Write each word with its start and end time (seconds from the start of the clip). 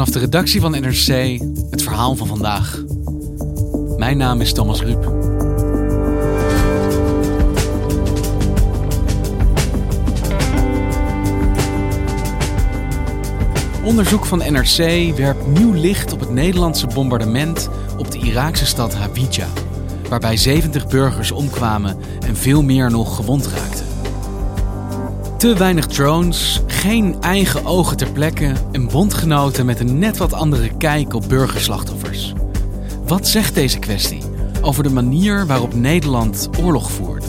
Vanaf 0.00 0.14
de 0.14 0.20
redactie 0.20 0.60
van 0.60 0.70
NRC 0.70 1.40
het 1.70 1.82
verhaal 1.82 2.16
van 2.16 2.26
vandaag. 2.26 2.82
Mijn 3.96 4.16
naam 4.16 4.40
is 4.40 4.52
Thomas 4.52 4.82
Ruip. 4.82 5.06
Onderzoek 13.82 14.26
van 14.26 14.38
NRC 14.38 14.76
werpt 15.16 15.46
nieuw 15.46 15.72
licht 15.72 16.12
op 16.12 16.20
het 16.20 16.30
Nederlandse 16.30 16.86
bombardement 16.86 17.68
op 17.98 18.10
de 18.10 18.18
Iraakse 18.18 18.66
stad 18.66 18.94
Hawija, 18.94 19.46
waarbij 20.08 20.36
70 20.36 20.86
burgers 20.86 21.30
omkwamen 21.30 21.96
en 22.26 22.36
veel 22.36 22.62
meer 22.62 22.90
nog 22.90 23.16
gewond 23.16 23.46
raakten. 23.46 23.86
Te 25.36 25.54
weinig 25.54 25.86
drones, 25.86 26.60
geen 26.80 27.16
eigen 27.20 27.64
ogen 27.64 27.96
ter 27.96 28.10
plekke 28.12 28.52
en 28.72 28.88
bondgenoten 28.88 29.66
met 29.66 29.80
een 29.80 29.98
net 29.98 30.16
wat 30.16 30.32
andere 30.32 30.76
kijk 30.76 31.14
op 31.14 31.28
burgerslachtoffers. 31.28 32.32
Wat 33.06 33.28
zegt 33.28 33.54
deze 33.54 33.78
kwestie 33.78 34.22
over 34.60 34.82
de 34.82 34.90
manier 34.90 35.46
waarop 35.46 35.74
Nederland 35.74 36.48
oorlog 36.62 36.90
voert? 36.90 37.19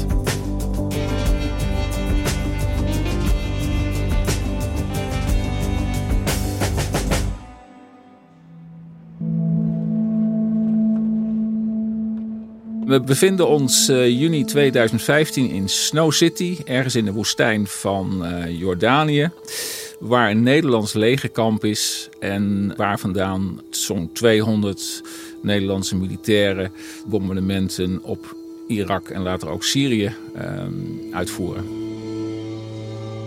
We 12.86 13.02
bevinden 13.02 13.48
ons 13.48 13.90
uh, 13.90 14.20
juni 14.20 14.46
2015 14.46 15.50
in 15.50 15.70
Snow 15.70 16.12
City, 16.12 16.58
ergens 16.66 16.96
in 16.96 17.06
de 17.06 17.12
woestijn 17.12 17.68
van 17.68 18.26
uh, 18.26 18.60
Jordanië, 18.60 19.30
waar 20.00 20.30
een 20.30 20.44
Nederlands 20.44 20.94
legerkamp 20.94 21.66
is 21.66 22.10
en 22.20 22.74
waar 22.78 23.00
vandaan 23.00 23.62
zo'n 23.70 24.10
200 24.14 25.02
Nederlandse 25.42 25.96
militairen 25.96 26.72
bombardementen 27.06 28.00
op 28.04 28.36
Irak 28.68 29.10
en 29.10 29.22
later 29.22 29.50
ook 29.50 29.64
Syrië 29.64 30.16
uh, 30.36 30.42
uitvoeren. 31.12 31.66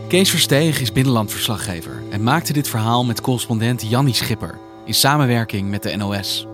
Kees 0.08 0.30
Versteeg 0.30 0.80
is 0.80 0.92
binnenlandverslaggever 0.92 2.02
en 2.10 2.22
maakte 2.22 2.52
dit 2.52 2.68
verhaal 2.68 3.04
met 3.04 3.20
correspondent 3.20 3.88
Jannie 3.88 4.14
Schipper 4.14 4.58
in 4.84 4.94
samenwerking 4.94 5.70
met 5.70 5.82
de 5.82 5.96
NOS. 5.96 6.46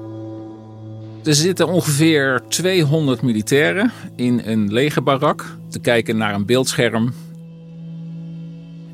Er 1.25 1.35
zitten 1.35 1.69
ongeveer 1.69 2.43
200 2.49 3.23
militairen 3.23 3.93
in 4.17 4.43
een 4.45 4.73
legerbarak 4.73 5.57
te 5.69 5.79
kijken 5.79 6.17
naar 6.17 6.35
een 6.35 6.47
beeldscherm. 6.47 7.13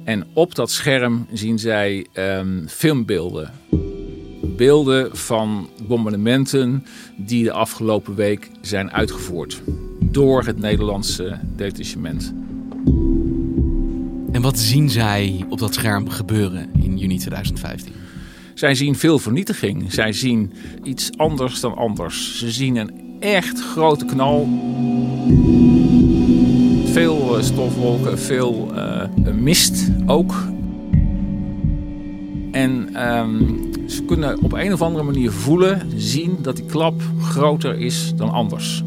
En 0.05 0.27
op 0.33 0.55
dat 0.55 0.71
scherm 0.71 1.27
zien 1.33 1.59
zij 1.59 2.07
um, 2.15 2.69
filmbeelden. 2.69 3.51
Beelden 4.57 5.17
van 5.17 5.69
bombardementen 5.89 6.87
die 7.17 7.45
de 7.45 7.53
afgelopen 7.53 8.15
week 8.15 8.51
zijn 8.61 8.93
uitgevoerd 8.93 9.63
door 10.01 10.45
het 10.45 10.59
Nederlandse 10.59 11.39
detachement. 11.57 12.35
En 14.33 14.43
wat 14.43 14.59
zien 14.59 14.91
zij 14.91 15.45
op 15.49 15.59
dat 15.59 15.75
scherm 15.75 16.09
gebeuren 16.09 16.71
in 16.83 16.99
juni 16.99 17.19
2015? 17.19 18.06
Zij 18.57 18.75
zien 18.75 18.97
veel 18.97 19.19
vernietiging. 19.19 19.93
Zij 19.93 20.13
zien 20.13 20.53
iets 20.83 21.11
anders 21.17 21.61
dan 21.61 21.77
anders. 21.77 22.39
Ze 22.39 22.51
zien 22.51 22.77
een 22.77 22.91
echt 23.21 23.61
grote 23.61 24.05
knal. 24.05 24.49
Veel 26.85 27.37
stofwolken, 27.41 28.19
veel 28.19 28.69
uh, 28.75 29.03
mist 29.35 29.91
ook. 30.07 30.35
En 32.53 33.03
um, 33.19 33.61
ze 33.87 34.03
kunnen 34.03 34.43
op 34.43 34.53
een 34.53 34.73
of 34.73 34.83
andere 34.83 35.05
manier 35.05 35.31
voelen, 35.31 35.93
zien 35.97 36.39
dat 36.43 36.57
die 36.57 36.67
klap 36.67 37.03
groter 37.21 37.79
is 37.79 38.13
dan 38.15 38.31
anders. 38.31 38.83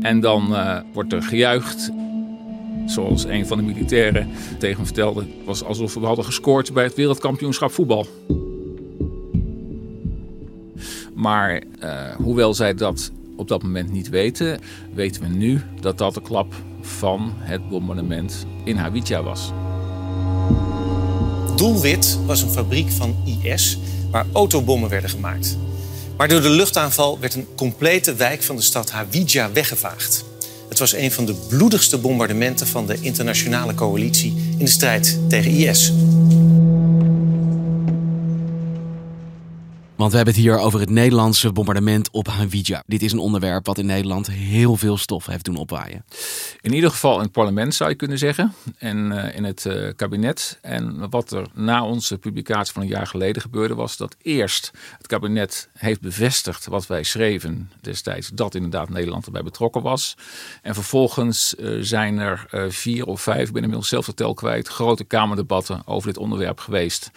En 0.00 0.20
dan 0.20 0.46
uh, 0.50 0.76
wordt 0.92 1.12
er 1.12 1.22
gejuicht 1.22 1.92
Zoals 2.86 3.24
een 3.24 3.46
van 3.46 3.56
de 3.56 3.62
militairen 3.62 4.28
tegen 4.58 4.80
me 4.80 4.84
vertelde, 4.84 5.24
was 5.44 5.64
alsof 5.64 5.94
we 5.94 6.06
hadden 6.06 6.24
gescoord 6.24 6.72
bij 6.72 6.84
het 6.84 6.94
wereldkampioenschap 6.94 7.72
voetbal. 7.72 8.06
Maar 11.14 11.62
uh, 11.82 12.14
hoewel 12.16 12.54
zij 12.54 12.74
dat 12.74 13.10
op 13.36 13.48
dat 13.48 13.62
moment 13.62 13.92
niet 13.92 14.08
weten, 14.08 14.60
weten 14.94 15.22
we 15.22 15.28
nu 15.28 15.60
dat 15.80 15.98
dat 15.98 16.14
de 16.14 16.22
klap 16.22 16.54
van 16.80 17.32
het 17.36 17.68
bombardement 17.68 18.46
in 18.64 18.76
Hawija 18.76 19.22
was. 19.22 19.52
Doelwit 21.56 22.18
was 22.26 22.42
een 22.42 22.50
fabriek 22.50 22.90
van 22.90 23.16
IS 23.42 23.78
waar 24.10 24.26
autobommen 24.32 24.88
werden 24.88 25.10
gemaakt. 25.10 25.58
Maar 26.16 26.28
door 26.28 26.40
de 26.40 26.50
luchtaanval 26.50 27.18
werd 27.20 27.34
een 27.34 27.46
complete 27.56 28.14
wijk 28.14 28.42
van 28.42 28.56
de 28.56 28.62
stad 28.62 28.90
Hawija 28.90 29.52
weggevaagd. 29.52 30.24
Het 30.72 30.80
was 30.80 30.94
een 30.94 31.12
van 31.12 31.24
de 31.24 31.34
bloedigste 31.48 31.98
bombardementen 31.98 32.66
van 32.66 32.86
de 32.86 32.96
internationale 33.00 33.74
coalitie 33.74 34.34
in 34.58 34.64
de 34.64 34.70
strijd 34.70 35.18
tegen 35.28 35.50
IS. 35.50 35.92
Want 40.02 40.14
we 40.14 40.20
hebben 40.20 40.34
het 40.34 40.44
hier 40.44 40.58
over 40.58 40.80
het 40.80 40.90
Nederlandse 40.90 41.52
bombardement 41.52 42.10
op 42.10 42.26
Hawija. 42.26 42.82
Dit 42.86 43.02
is 43.02 43.12
een 43.12 43.18
onderwerp 43.18 43.66
wat 43.66 43.78
in 43.78 43.86
Nederland 43.86 44.26
heel 44.30 44.76
veel 44.76 44.96
stof 44.96 45.26
heeft 45.26 45.44
doen 45.44 45.56
opwaaien. 45.56 46.04
In 46.60 46.72
ieder 46.72 46.90
geval 46.90 47.16
in 47.16 47.22
het 47.22 47.32
parlement 47.32 47.74
zou 47.74 47.90
je 47.90 47.96
kunnen 47.96 48.18
zeggen. 48.18 48.54
En 48.78 49.12
uh, 49.12 49.36
in 49.36 49.44
het 49.44 49.64
uh, 49.64 49.88
kabinet. 49.96 50.58
En 50.62 51.10
wat 51.10 51.30
er 51.30 51.46
na 51.54 51.84
onze 51.84 52.18
publicatie 52.18 52.72
van 52.72 52.82
een 52.82 52.88
jaar 52.88 53.06
geleden 53.06 53.42
gebeurde 53.42 53.74
was 53.74 53.96
dat 53.96 54.16
eerst 54.22 54.70
het 54.96 55.06
kabinet 55.06 55.68
heeft 55.72 56.00
bevestigd 56.00 56.66
wat 56.66 56.86
wij 56.86 57.02
schreven 57.02 57.70
destijds. 57.80 58.30
Dat 58.34 58.54
inderdaad 58.54 58.88
Nederland 58.88 59.26
erbij 59.26 59.42
betrokken 59.42 59.82
was. 59.82 60.16
En 60.62 60.74
vervolgens 60.74 61.54
uh, 61.58 61.78
zijn 61.80 62.18
er 62.18 62.46
vier 62.68 63.06
of 63.06 63.20
vijf, 63.20 63.46
ik 63.46 63.52
ben 63.52 63.62
inmiddels 63.62 63.88
zelf 63.88 64.06
de 64.06 64.14
tel 64.14 64.34
kwijt, 64.34 64.68
grote 64.68 65.04
kamerdebatten 65.04 65.82
over 65.86 66.08
dit 66.08 66.18
onderwerp 66.18 66.58
geweest. 66.58 67.10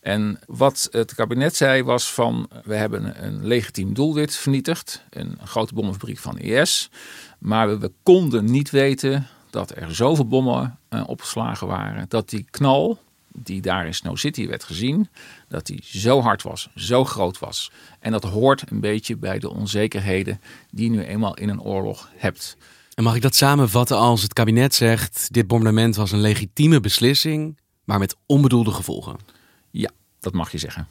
En 0.00 0.38
wat 0.46 0.88
het 0.90 1.14
kabinet 1.14 1.56
zei 1.56 1.82
was 1.82 2.12
van 2.12 2.48
we 2.64 2.74
hebben 2.74 3.24
een 3.24 3.46
legitiem 3.46 3.94
doelwit 3.94 4.36
vernietigd, 4.36 5.04
een 5.10 5.38
grote 5.44 5.74
bommenfabriek 5.74 6.18
van 6.18 6.38
IS, 6.38 6.90
maar 7.38 7.78
we, 7.78 7.92
konden 8.02 8.44
niet 8.44 8.70
weten 8.70 9.26
dat 9.50 9.76
er 9.76 9.94
zoveel 9.94 10.26
bommen 10.26 10.78
uh, 10.90 11.02
opgeslagen 11.06 11.66
waren 11.66 12.04
dat 12.08 12.28
die 12.28 12.46
knal 12.50 12.98
die 13.32 13.60
daar 13.60 13.86
in 13.86 13.94
Snow 13.94 14.16
City 14.16 14.46
werd 14.46 14.64
gezien, 14.64 15.08
dat 15.48 15.66
die 15.66 15.80
zo 15.84 16.20
hard 16.20 16.42
was, 16.42 16.68
zo 16.74 17.04
groot 17.04 17.38
was. 17.38 17.70
En 18.00 18.12
dat 18.12 18.24
hoort 18.24 18.70
een 18.70 18.80
beetje 18.80 19.16
bij 19.16 19.38
de 19.38 19.50
onzekerheden 19.50 20.40
die 20.70 20.90
je 20.90 20.96
nu 20.96 21.02
eenmaal 21.02 21.34
in 21.34 21.48
een 21.48 21.60
oorlog 21.60 22.10
hebt. 22.16 22.56
En 22.94 23.04
mag 23.04 23.14
ik 23.14 23.22
dat 23.22 23.34
samenvatten 23.34 23.96
als 23.96 24.22
het 24.22 24.32
kabinet 24.32 24.74
zegt: 24.74 25.28
dit 25.30 25.46
bombardement 25.46 25.96
was 25.96 26.12
een 26.12 26.20
legitieme 26.20 26.80
beslissing, 26.80 27.58
maar 27.84 27.98
met 27.98 28.16
onbedoelde 28.26 28.70
gevolgen? 28.70 29.37
Ja, 29.70 29.90
dat 30.20 30.32
mag 30.32 30.52
je 30.52 30.58
zeggen. 30.58 30.86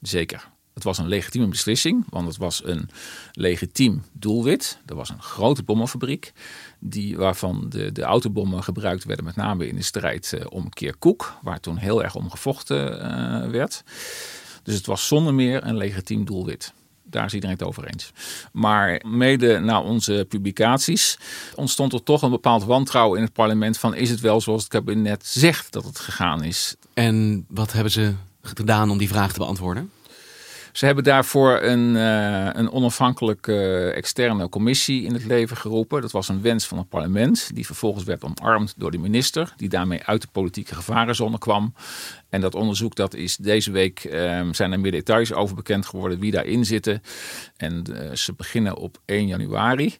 Zeker. 0.00 0.48
Het 0.74 0.86
was 0.86 0.98
een 0.98 1.08
legitieme 1.08 1.48
beslissing, 1.48 2.04
want 2.08 2.26
het 2.26 2.36
was 2.36 2.64
een 2.64 2.88
legitiem 3.32 4.04
doelwit. 4.12 4.78
Er 4.86 4.94
was 4.94 5.08
een 5.08 5.22
grote 5.22 5.62
bommenfabriek, 5.62 6.32
die, 6.78 7.16
waarvan 7.16 7.68
de, 7.68 7.92
de 7.92 8.02
autobommen 8.02 8.62
gebruikt 8.62 9.04
werden, 9.04 9.24
met 9.24 9.36
name 9.36 9.68
in 9.68 9.76
de 9.76 9.82
strijd 9.82 10.32
uh, 10.34 10.44
om 10.48 10.68
Kirkuk, 10.68 11.32
waar 11.42 11.60
toen 11.60 11.76
heel 11.76 12.02
erg 12.02 12.14
om 12.14 12.30
gevochten 12.30 12.92
uh, 12.92 13.50
werd. 13.50 13.82
Dus 14.62 14.74
het 14.74 14.86
was 14.86 15.06
zonder 15.06 15.34
meer 15.34 15.64
een 15.64 15.76
legitiem 15.76 16.24
doelwit. 16.24 16.72
Daar 17.10 17.24
is 17.24 17.34
iedereen 17.34 17.56
het 17.56 17.66
over 17.66 17.84
eens. 17.84 18.12
Maar 18.52 19.02
mede 19.06 19.58
na 19.58 19.80
onze 19.80 20.26
publicaties 20.28 21.18
ontstond 21.54 21.92
er 21.92 22.02
toch 22.02 22.22
een 22.22 22.30
bepaald 22.30 22.64
wantrouwen 22.64 23.18
in 23.18 23.24
het 23.24 23.32
parlement 23.32 23.78
van 23.78 23.94
is 23.94 24.10
het 24.10 24.20
wel 24.20 24.40
zoals 24.40 24.62
het 24.62 24.70
kabinet 24.70 25.26
zegt 25.26 25.72
dat 25.72 25.84
het 25.84 25.98
gegaan 25.98 26.44
is. 26.44 26.76
En 26.94 27.44
wat 27.48 27.72
hebben 27.72 27.92
ze 27.92 28.14
gedaan 28.42 28.90
om 28.90 28.98
die 28.98 29.08
vraag 29.08 29.32
te 29.32 29.38
beantwoorden? 29.38 29.90
Ze 30.72 30.86
hebben 30.86 31.04
daarvoor 31.04 31.62
een, 31.62 31.94
uh, 31.94 32.48
een 32.52 32.70
onafhankelijke 32.70 33.90
externe 33.90 34.48
commissie 34.48 35.04
in 35.04 35.12
het 35.12 35.24
leven 35.24 35.56
geroepen. 35.56 36.00
Dat 36.00 36.12
was 36.12 36.28
een 36.28 36.42
wens 36.42 36.66
van 36.66 36.78
het 36.78 36.88
parlement, 36.88 37.50
die 37.54 37.66
vervolgens 37.66 38.04
werd 38.04 38.24
omarmd 38.24 38.74
door 38.76 38.90
de 38.90 38.98
minister, 38.98 39.52
die 39.56 39.68
daarmee 39.68 40.04
uit 40.04 40.22
de 40.22 40.28
politieke 40.32 40.74
gevarenzone 40.74 41.38
kwam. 41.38 41.74
En 42.28 42.40
dat 42.40 42.54
onderzoek 42.54 42.94
dat 42.94 43.14
is 43.14 43.36
deze 43.36 43.70
week 43.70 44.04
uh, 44.04 44.48
zijn 44.52 44.72
er 44.72 44.80
meer 44.80 44.90
details 44.90 45.32
over 45.32 45.54
bekend 45.56 45.86
geworden 45.86 46.18
wie 46.18 46.30
daarin 46.30 46.64
zitten. 46.64 47.02
En 47.56 47.84
uh, 47.90 48.12
ze 48.12 48.32
beginnen 48.32 48.76
op 48.76 49.00
1 49.04 49.26
januari. 49.26 49.96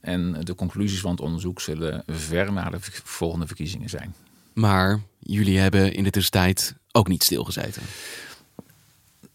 En 0.00 0.36
de 0.42 0.54
conclusies 0.54 1.00
van 1.00 1.10
het 1.10 1.20
onderzoek 1.20 1.60
zullen 1.60 2.02
ver 2.06 2.52
na 2.52 2.70
de 2.70 2.78
volgende 3.04 3.46
verkiezingen 3.46 3.88
zijn. 3.88 4.14
Maar 4.52 5.00
jullie 5.18 5.58
hebben 5.58 5.92
in 5.92 6.04
de 6.04 6.10
tussentijd 6.10 6.74
ook 6.92 7.08
niet 7.08 7.22
stilgezeten. 7.22 7.82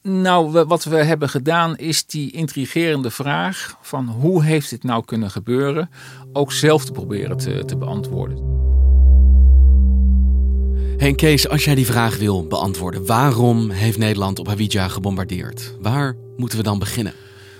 Nou, 0.09 0.63
wat 0.67 0.83
we 0.83 0.95
hebben 0.95 1.29
gedaan 1.29 1.77
is 1.77 2.05
die 2.05 2.31
intrigerende 2.31 3.11
vraag 3.11 3.77
van 3.81 4.07
hoe 4.07 4.43
heeft 4.43 4.69
dit 4.69 4.83
nou 4.83 5.05
kunnen 5.05 5.31
gebeuren, 5.31 5.89
ook 6.33 6.51
zelf 6.51 6.85
te 6.85 6.91
proberen 6.91 7.37
te, 7.37 7.65
te 7.65 7.77
beantwoorden. 7.77 8.37
Hey 10.97 11.13
Kees, 11.13 11.49
als 11.49 11.65
jij 11.65 11.75
die 11.75 11.85
vraag 11.85 12.17
wil 12.17 12.47
beantwoorden, 12.47 13.05
waarom 13.05 13.69
heeft 13.69 13.97
Nederland 13.97 14.39
op 14.39 14.47
Hawija 14.47 14.87
gebombardeerd? 14.87 15.75
Waar 15.81 16.15
moeten 16.37 16.57
we 16.57 16.63
dan 16.63 16.79
beginnen? 16.79 17.13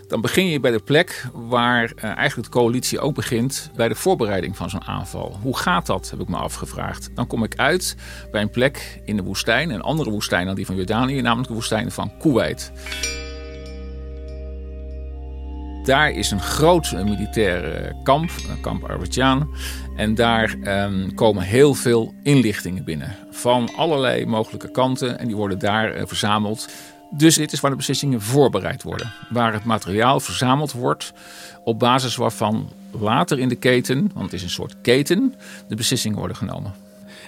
Dan 0.08 0.22
begin 0.22 0.48
je 0.48 0.60
bij 0.60 0.72
de 0.72 0.80
plek 0.80 1.26
waar 1.34 1.84
uh, 1.96 2.04
eigenlijk 2.04 2.52
de 2.52 2.60
coalitie 2.60 3.00
ook 3.00 3.16
begint 3.16 3.72
bij 3.76 3.88
de 3.88 3.96
voorbereiding 3.96 4.58
van 4.58 4.70
zo'n 4.70 4.84
aanval. 4.84 5.40
Hoe 5.42 5.58
gaat 5.58 5.86
dat, 5.86 6.10
heb 6.10 6.20
ik 6.20 6.28
me 6.28 6.38
afgevraagd. 6.38 7.10
Dan 7.14 7.28
kom 7.28 7.44
ik 7.44 7.56
uit 7.56 7.96
bij 8.32 8.42
een 8.42 8.50
plek 8.50 9.02
in 9.06 9.16
de 9.16 9.24
woestijn, 9.24 9.70
een 9.70 9.82
andere 9.82 10.10
woestijn 10.10 10.46
dan 10.46 10.56
die 10.56 10.66
van 10.66 10.76
Jordanië, 10.76 11.22
namelijk 11.22 11.48
de 11.48 11.54
woestijn 11.54 11.92
van 11.92 12.12
Kuwait. 12.20 12.72
Daar 15.84 16.12
is 16.12 16.32
een 16.32 16.42
groot 16.42 16.92
militair 16.92 17.94
kamp, 18.04 18.30
kamp 18.62 18.84
Arbidjan. 18.84 19.56
En 19.96 20.16
daar 20.16 20.56
um, 20.64 21.14
komen 21.14 21.44
heel 21.44 21.74
veel 21.74 22.14
inlichtingen 22.24 22.84
binnen. 22.84 23.16
Van 23.32 23.70
allerlei 23.76 24.26
mogelijke 24.26 24.72
kanten. 24.72 25.20
En 25.20 25.28
die 25.28 25.36
worden 25.36 25.60
daar 25.60 26.08
verzameld. 26.08 26.70
Dus 27.12 27.36
dit 27.36 27.52
is 27.52 27.60
waar 27.60 27.72
de 27.72 27.78
beslissingen 27.78 28.22
voorbereid 28.22 28.84
worden. 28.84 29.12
Waar 29.30 29.54
het 29.54 29.64
materiaal 29.64 30.20
verzameld 30.20 30.72
wordt 30.72 31.14
op 31.64 31.80
basis 31.80 32.16
waarvan 32.16 32.70
later 32.92 33.40
in 33.40 33.50
de 33.50 33.56
keten, 33.56 34.12
want 34.14 34.26
het 34.26 34.34
is 34.34 34.44
een 34.44 34.50
soort 34.50 34.76
keten, 34.82 35.36
de 35.68 35.76
beslissingen 35.76 36.18
worden 36.18 36.38
genomen. 36.38 36.74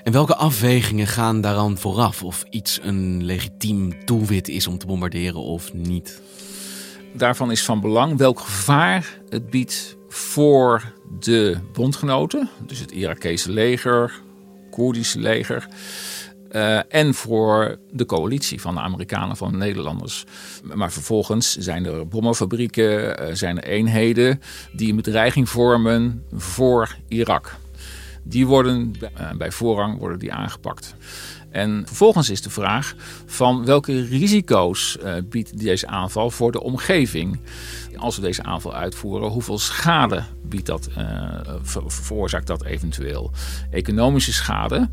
En 0.04 0.12
welke 0.12 0.36
afwegingen 0.36 1.08
gaan 1.08 1.42
daaraan 1.42 1.78
vooraf? 1.78 2.24
Of 2.24 2.46
iets 2.50 2.80
een 2.84 3.24
legitiem 3.26 3.94
doelwit 4.06 4.48
is 4.48 4.68
om 4.68 4.78
te 4.78 4.86
bombarderen 4.86 5.42
of 5.42 5.74
niet? 5.74 6.22
Daarvan 7.14 7.52
is 7.52 7.64
van 7.64 7.82
belang 7.82 8.18
welk 8.18 8.40
gevaar 8.40 9.20
het 9.30 9.50
biedt 9.50 9.98
voor 10.10 10.94
de 11.20 11.58
bondgenoten, 11.74 12.50
dus 12.66 12.80
het 12.80 12.92
Irakese 12.92 13.52
leger, 13.52 14.22
Koerdische 14.72 15.20
leger. 15.20 15.68
Uh, 16.52 16.94
en 16.94 17.14
voor 17.14 17.78
de 17.92 18.06
coalitie 18.06 18.62
van 18.62 18.74
de 18.74 18.82
Amerikanen, 18.82 19.38
van 19.38 19.52
de 19.52 19.58
Nederlanders. 19.58 20.24
Maar 20.64 20.92
vervolgens 20.92 21.56
zijn 21.58 21.86
er 21.86 22.08
bommenfabrieken, 22.08 23.22
uh, 23.28 23.36
zijn 23.36 23.62
er 23.62 23.64
eenheden 23.64 24.42
die 24.72 24.90
een 24.90 24.96
bedreiging 24.96 25.50
vormen 25.50 26.24
voor 26.34 26.96
Irak. 27.08 27.56
Die 28.24 28.48
worden 28.48 28.94
uh, 29.02 29.32
bij 29.38 29.52
voorrang 29.52 30.00
worden 30.00 30.20
die 30.20 30.34
aangepakt. 30.34 30.96
En 31.50 31.84
vervolgens 31.86 32.30
is 32.30 32.42
de 32.42 32.50
vraag 32.50 32.96
van 33.26 33.66
welke 33.66 34.06
risico's 34.06 34.98
biedt 35.30 35.60
deze 35.60 35.88
aanval 35.88 36.32
voor 36.32 36.52
de 36.52 36.64
omgeving? 36.64 37.40
Als 37.96 38.16
we 38.16 38.22
deze 38.22 38.44
aanval 38.44 38.74
uitvoeren, 38.74 39.30
hoeveel 39.30 39.60
schade 39.60 40.24
biedt 40.44 40.66
dat, 40.66 40.90
veroorzaakt 41.88 42.48
dat 42.48 42.64
eventueel? 42.64 43.32
Economische 43.72 44.34
schade. 44.34 44.90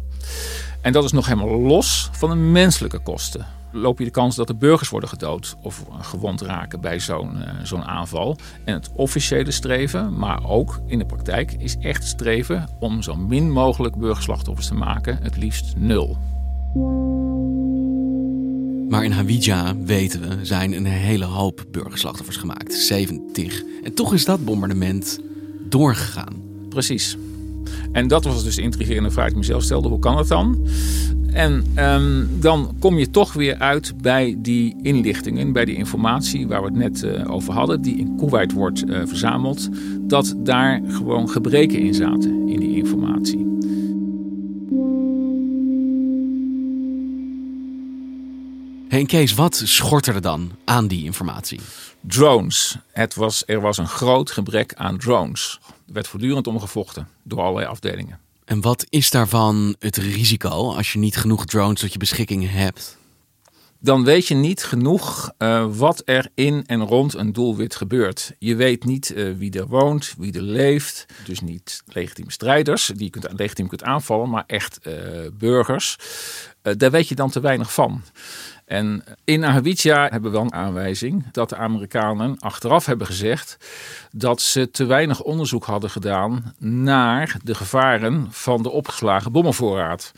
En 0.86 0.92
dat 0.92 1.04
is 1.04 1.12
nog 1.12 1.26
helemaal 1.26 1.60
los 1.60 2.08
van 2.12 2.30
de 2.30 2.36
menselijke 2.36 2.98
kosten. 2.98 3.46
Loop 3.72 3.98
je 3.98 4.04
de 4.04 4.10
kans 4.10 4.36
dat 4.36 4.46
de 4.46 4.54
burgers 4.54 4.88
worden 4.88 5.08
gedood 5.08 5.56
of 5.62 5.84
gewond 6.00 6.40
raken 6.40 6.80
bij 6.80 7.00
zo'n 7.00 7.36
uh, 7.36 7.48
zo'n 7.62 7.84
aanval. 7.84 8.36
En 8.64 8.74
het 8.74 8.90
officiële 8.94 9.50
streven, 9.50 10.18
maar 10.18 10.44
ook 10.44 10.80
in 10.86 10.98
de 10.98 11.06
praktijk, 11.06 11.52
is 11.52 11.76
echt 11.76 12.04
streven 12.04 12.68
om 12.78 13.02
zo 13.02 13.16
min 13.16 13.50
mogelijk 13.50 13.96
burgerslachtoffers 13.96 14.66
te 14.66 14.74
maken, 14.74 15.18
het 15.22 15.36
liefst 15.36 15.76
nul. 15.76 16.18
Maar 18.88 19.04
in 19.04 19.12
Hawija, 19.12 19.76
weten 19.76 20.20
we, 20.20 20.44
zijn 20.44 20.72
een 20.72 20.86
hele 20.86 21.24
hoop 21.24 21.64
burgerslachtoffers 21.70 22.36
gemaakt. 22.36 22.74
70. 22.74 23.62
En 23.82 23.94
toch 23.94 24.14
is 24.14 24.24
dat 24.24 24.44
bombardement 24.44 25.20
doorgegaan. 25.68 26.34
Precies. 26.68 27.16
En 27.96 28.08
dat 28.08 28.24
was 28.24 28.44
dus 28.44 28.54
de 28.54 28.62
intrigerende 28.62 29.10
vraag 29.10 29.28
ik 29.28 29.36
mezelf 29.36 29.62
stelde. 29.62 29.88
Hoe 29.88 29.98
kan 29.98 30.16
dat 30.16 30.28
dan? 30.28 30.66
En 31.32 31.64
um, 31.78 32.28
dan 32.40 32.76
kom 32.78 32.98
je 32.98 33.10
toch 33.10 33.32
weer 33.32 33.58
uit 33.58 33.94
bij 34.02 34.36
die 34.38 34.76
inlichtingen, 34.82 35.52
bij 35.52 35.64
die 35.64 35.76
informatie 35.76 36.46
waar 36.46 36.60
we 36.60 36.66
het 36.66 36.76
net 36.76 37.02
uh, 37.02 37.32
over 37.32 37.52
hadden, 37.52 37.82
die 37.82 37.96
in 37.96 38.16
Kuwait 38.16 38.52
wordt 38.52 38.84
uh, 38.84 39.00
verzameld, 39.04 39.68
dat 40.00 40.34
daar 40.38 40.80
gewoon 40.88 41.28
gebreken 41.28 41.78
in 41.78 41.94
zaten 41.94 42.48
in 42.48 42.60
die 42.60 42.76
informatie. 42.76 42.95
Hey 48.96 49.04
Kees, 49.04 49.34
wat 49.34 49.62
schort 49.64 50.06
er 50.06 50.20
dan 50.20 50.52
aan 50.64 50.86
die 50.86 51.04
informatie? 51.04 51.60
Drones. 52.00 52.76
Het 52.92 53.14
was, 53.14 53.42
er 53.46 53.60
was 53.60 53.78
een 53.78 53.88
groot 53.88 54.30
gebrek 54.30 54.74
aan 54.74 54.98
drones. 54.98 55.60
Er 55.86 55.92
werd 55.92 56.08
voortdurend 56.08 56.46
om 56.46 56.60
gevochten 56.60 57.08
door 57.22 57.40
allerlei 57.40 57.66
afdelingen. 57.66 58.18
En 58.44 58.60
wat 58.60 58.86
is 58.88 59.10
daarvan 59.10 59.76
het 59.78 59.96
risico 59.96 60.48
als 60.74 60.92
je 60.92 60.98
niet 60.98 61.16
genoeg 61.16 61.44
drones 61.44 61.80
tot 61.80 61.92
je 61.92 61.98
beschikking 61.98 62.50
hebt? 62.50 62.98
Dan 63.78 64.04
weet 64.04 64.26
je 64.26 64.34
niet 64.34 64.64
genoeg 64.64 65.32
uh, 65.38 65.66
wat 65.76 66.02
er 66.04 66.28
in 66.34 66.64
en 66.66 66.80
rond 66.80 67.14
een 67.14 67.32
doelwit 67.32 67.74
gebeurt. 67.74 68.32
Je 68.38 68.56
weet 68.56 68.84
niet 68.84 69.12
uh, 69.16 69.36
wie 69.36 69.58
er 69.58 69.66
woont, 69.66 70.14
wie 70.18 70.32
er 70.32 70.42
leeft. 70.42 71.06
Dus 71.24 71.40
niet 71.40 71.82
legitieme 71.86 72.32
strijders 72.32 72.86
die 72.86 73.04
je 73.04 73.10
kunt, 73.10 73.28
legitiem 73.36 73.68
kunt 73.68 73.82
aanvallen, 73.82 74.30
maar 74.30 74.44
echt 74.46 74.78
uh, 74.82 74.92
burgers. 75.32 75.96
daar 76.62 76.90
weet 76.90 77.08
je 77.08 77.14
dan 77.14 77.30
te 77.30 77.40
weinig 77.40 77.72
van. 77.72 78.02
En 78.66 79.04
in 79.24 79.44
Ahawitja 79.44 80.02
hebben 80.02 80.30
we 80.30 80.36
wel 80.36 80.46
een 80.46 80.52
aanwijzing 80.52 81.24
dat 81.32 81.48
de 81.48 81.56
Amerikanen 81.56 82.38
achteraf 82.38 82.86
hebben 82.86 83.06
gezegd 83.06 83.56
dat 84.10 84.40
ze 84.40 84.70
te 84.70 84.84
weinig 84.84 85.22
onderzoek 85.22 85.64
hadden 85.64 85.90
gedaan 85.90 86.54
naar 86.58 87.36
de 87.42 87.54
gevaren 87.54 88.26
van 88.30 88.62
de 88.62 88.70
opgeslagen 88.70 89.32
bommenvoorraad. 89.32 90.12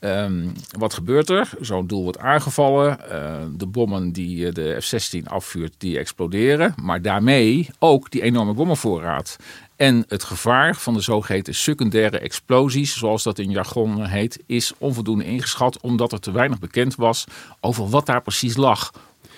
Um, 0.00 0.52
wat 0.78 0.94
gebeurt 0.94 1.30
er? 1.30 1.50
Zo'n 1.60 1.86
doel 1.86 2.02
wordt 2.02 2.18
aangevallen. 2.18 2.98
Uh, 3.12 3.36
de 3.56 3.66
bommen 3.66 4.12
die 4.12 4.52
de 4.52 4.76
F-16 4.80 5.22
afvuurt, 5.24 5.74
die 5.78 5.98
exploderen. 5.98 6.74
Maar 6.82 7.02
daarmee 7.02 7.68
ook 7.78 8.10
die 8.10 8.22
enorme 8.22 8.52
bommenvoorraad. 8.52 9.36
En 9.76 10.04
het 10.08 10.24
gevaar 10.24 10.76
van 10.76 10.94
de 10.94 11.00
zogeheten 11.00 11.54
secundaire 11.54 12.18
explosies, 12.18 12.98
zoals 12.98 13.22
dat 13.22 13.38
in 13.38 13.50
jargon 13.50 14.04
heet, 14.04 14.42
is 14.46 14.72
onvoldoende 14.78 15.24
ingeschat 15.24 15.80
omdat 15.80 16.12
er 16.12 16.20
te 16.20 16.32
weinig 16.32 16.58
bekend 16.58 16.94
was 16.94 17.24
over 17.60 17.88
wat 17.88 18.06
daar 18.06 18.22
precies 18.22 18.56
lag. 18.56 18.92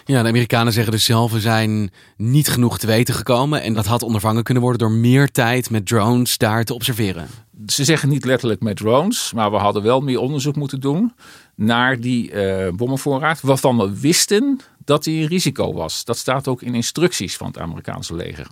Ja, 0.04 0.23
de 0.23 0.28
Amerikanen 0.28 0.73
zeggen 0.73 0.92
dus 0.92 1.04
zelf, 1.04 1.32
we 1.32 1.40
zijn 1.40 1.90
niet 2.16 2.49
genoeg 2.49 2.78
te 2.78 2.87
weten 2.87 3.14
gekomen. 3.14 3.62
En 3.62 3.75
dat 3.75 3.87
had 3.87 4.02
ondervangen 4.02 4.42
kunnen 4.42 4.62
worden 4.62 4.80
door 4.80 4.99
meer 4.99 5.30
tijd 5.30 5.71
met 5.71 5.87
drones 5.87 6.38
daar 6.38 6.64
te 6.64 6.75
observeren. 6.75 7.26
Ze 7.66 7.85
zeggen 7.85 8.09
niet 8.09 8.25
letterlijk 8.25 8.62
met 8.62 8.76
drones, 8.76 9.32
maar 9.32 9.50
we 9.50 9.56
hadden 9.56 9.82
wel 9.82 10.00
meer 10.00 10.18
onderzoek 10.18 10.56
moeten 10.56 10.80
doen 10.80 11.12
naar 11.54 12.00
die 12.00 12.32
uh, 12.32 12.68
bommenvoorraad. 12.73 13.40
Waarvan 13.40 13.78
we 13.78 14.00
wisten 14.00 14.61
dat 14.85 15.04
die 15.04 15.23
een 15.23 15.28
risico 15.28 15.73
was. 15.73 16.04
Dat 16.04 16.18
staat 16.18 16.49
ook 16.49 16.62
in 16.62 16.75
instructies 16.75 17.37
van 17.37 17.47
het 17.47 17.59
Amerikaanse 17.59 18.14
leger. 18.14 18.47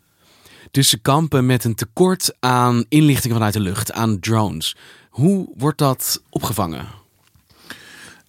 Dus 0.70 0.88
ze 0.88 0.98
kampen 0.98 1.46
met 1.46 1.64
een 1.64 1.74
tekort 1.74 2.34
aan 2.40 2.84
inlichtingen 2.88 3.36
vanuit 3.36 3.54
de 3.54 3.60
lucht, 3.60 3.92
aan 3.92 4.18
drones. 4.18 4.76
Hoe 5.10 5.48
wordt 5.56 5.78
dat 5.78 6.22
opgevangen? 6.28 6.99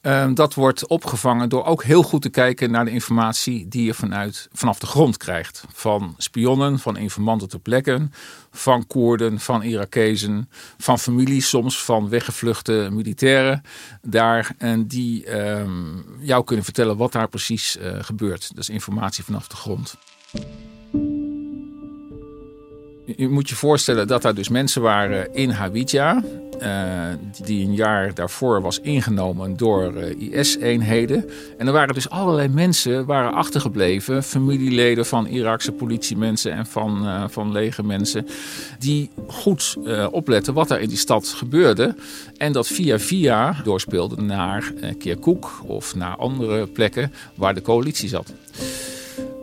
Uh, 0.02 0.30
dat 0.34 0.54
wordt 0.54 0.88
opgevangen 0.88 1.50
door 1.50 1.66
ook 1.66 1.84
heel 1.84 2.04
goed 2.04 2.22
te 2.22 2.30
kijken 2.30 2.72
naar 2.72 2.86
de 2.86 2.92
informatie 2.92 3.68
die 3.68 3.86
je 3.86 3.94
vanuit, 3.94 4.48
vanaf 4.52 4.80
de 4.80 4.86
grond 4.86 5.18
krijgt. 5.18 5.64
Van 5.74 6.16
spionnen, 6.18 6.80
van 6.80 6.98
informanten 6.98 7.50
ter 7.50 7.60
plekke, 7.60 8.10
van 8.52 8.88
Koerden, 8.88 9.40
van 9.40 9.64
Irakezen, 9.64 10.50
van 10.78 11.00
families 11.00 11.50
soms, 11.50 11.84
van 11.84 12.10
weggevluchte 12.10 12.88
militairen 12.92 13.64
daar. 14.02 14.56
En 14.58 14.88
die 14.88 15.26
uh, 15.26 15.64
jou 16.20 16.44
kunnen 16.44 16.66
vertellen 16.66 16.98
wat 16.98 17.12
daar 17.12 17.30
precies 17.30 17.78
uh, 17.78 17.92
gebeurt. 18.00 18.52
Is 18.56 18.70
informatie 18.70 19.24
vanaf 19.24 19.48
de 19.48 19.56
grond. 19.56 19.96
Je 23.16 23.30
moet 23.30 23.50
je 23.50 23.56
voorstellen 23.56 24.08
dat 24.08 24.22
daar 24.22 24.36
dus 24.36 24.50
mensen 24.50 24.82
waren 24.82 25.34
in 25.34 25.50
Hawija. 25.50 26.24
Uh, 26.62 26.68
die 27.44 27.66
een 27.68 27.76
jaar 27.76 28.14
daarvoor 28.14 28.62
was 28.62 28.80
ingenomen 28.80 29.58
door 29.58 29.94
uh, 29.94 30.40
IS-eenheden. 30.40 31.30
En 31.58 31.68
er 31.68 31.74
waren 31.74 31.94
dus 31.94 32.10
allerlei 32.10 32.48
mensen 32.48 33.06
waren 33.06 33.34
achtergebleven. 33.34 34.24
Familieleden 34.24 35.06
van 35.06 35.28
Iraakse 35.28 35.72
politiemensen 35.72 36.52
en 36.52 36.66
van, 36.66 37.06
uh, 37.06 37.24
van 37.28 37.52
legermensen. 37.52 38.28
Die 38.80 39.10
goed 39.28 39.78
opletten 40.12 40.54
wat 40.54 40.72
er 40.72 40.80
in 40.80 40.90
die 40.90 40.98
stad 40.98 41.28
gebeurde. 41.28 41.96
En 42.38 42.52
dat 42.52 42.68
via 42.68 43.00
via 43.00 43.56
doorspeelden 43.64 44.26
naar 44.26 44.74
Kirkuk 44.98 45.48
of 45.66 45.96
naar 45.96 46.16
andere 46.16 46.68
plekken 46.68 47.14
waar 47.36 47.54
de 47.54 47.62
coalitie 47.62 48.10
zat. 48.10 48.34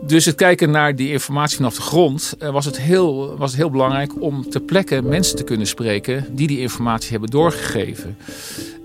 Dus 0.01 0.25
het 0.25 0.35
kijken 0.35 0.71
naar 0.71 0.95
die 0.95 1.11
informatie 1.11 1.57
vanaf 1.57 1.75
de 1.75 1.81
grond 1.81 2.35
eh, 2.39 2.49
was 2.49 2.65
het, 2.65 2.79
heel, 2.79 3.37
was 3.37 3.51
het 3.51 3.59
heel 3.59 3.69
belangrijk 3.69 4.21
om 4.21 4.49
ter 4.49 4.61
plekke 4.61 5.01
mensen 5.01 5.35
te 5.35 5.43
kunnen 5.43 5.67
spreken 5.67 6.25
die 6.35 6.47
die 6.47 6.59
informatie 6.59 7.11
hebben 7.11 7.29
doorgegeven. 7.29 8.17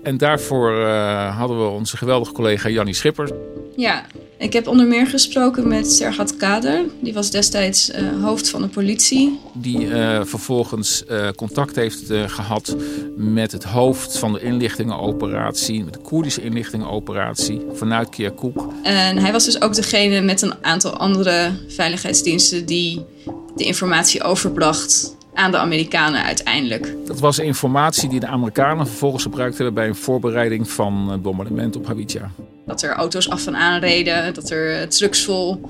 En 0.03 0.17
daarvoor 0.17 0.71
uh, 0.71 1.37
hadden 1.37 1.57
we 1.59 1.67
onze 1.67 1.97
geweldige 1.97 2.33
collega 2.33 2.69
Jannie 2.69 2.93
Schipper. 2.93 3.31
Ja, 3.75 4.05
ik 4.37 4.53
heb 4.53 4.67
onder 4.67 4.87
meer 4.87 5.07
gesproken 5.07 5.67
met 5.67 5.91
Serhat 5.91 6.35
Kader. 6.35 6.81
Die 6.99 7.13
was 7.13 7.31
destijds 7.31 7.89
uh, 7.89 8.23
hoofd 8.23 8.49
van 8.49 8.61
de 8.61 8.67
politie. 8.67 9.39
Die 9.53 9.79
uh, 9.79 10.19
vervolgens 10.23 11.03
uh, 11.09 11.29
contact 11.29 11.75
heeft 11.75 12.03
gehad 12.27 12.75
met 13.15 13.51
het 13.51 13.63
hoofd 13.63 14.17
van 14.17 14.33
de 14.33 14.41
inlichtingenoperatie, 14.41 15.83
met 15.83 15.93
de 15.93 15.99
Koerdische 15.99 16.41
inlichtingenoperatie 16.41 17.61
vanuit 17.73 18.09
Kirkuk. 18.09 18.61
En 18.83 19.17
hij 19.17 19.31
was 19.31 19.45
dus 19.45 19.61
ook 19.61 19.75
degene 19.75 20.21
met 20.21 20.41
een 20.41 20.53
aantal 20.61 20.97
andere 20.97 21.51
veiligheidsdiensten 21.67 22.65
die 22.65 23.05
de 23.55 23.63
informatie 23.63 24.23
overbracht 24.23 25.15
aan 25.35 25.51
de 25.51 25.57
Amerikanen 25.57 26.23
uiteindelijk. 26.23 26.95
Dat 27.05 27.19
was 27.19 27.39
informatie 27.39 28.09
die 28.09 28.19
de 28.19 28.27
Amerikanen 28.27 28.87
vervolgens 28.87 29.23
gebruikt 29.23 29.55
hebben 29.55 29.73
bij 29.73 29.87
een 29.87 29.95
voorbereiding 29.95 30.69
van 30.69 31.09
het 31.09 31.21
bombardement 31.21 31.75
op 31.75 31.85
Hawija. 31.85 32.31
Dat 32.65 32.81
er 32.81 32.93
auto's 32.93 33.29
af 33.29 33.47
en 33.47 33.55
aan 33.55 33.79
reden, 33.79 34.33
dat 34.33 34.49
er 34.49 34.89
trucks 34.89 35.23
vol 35.23 35.61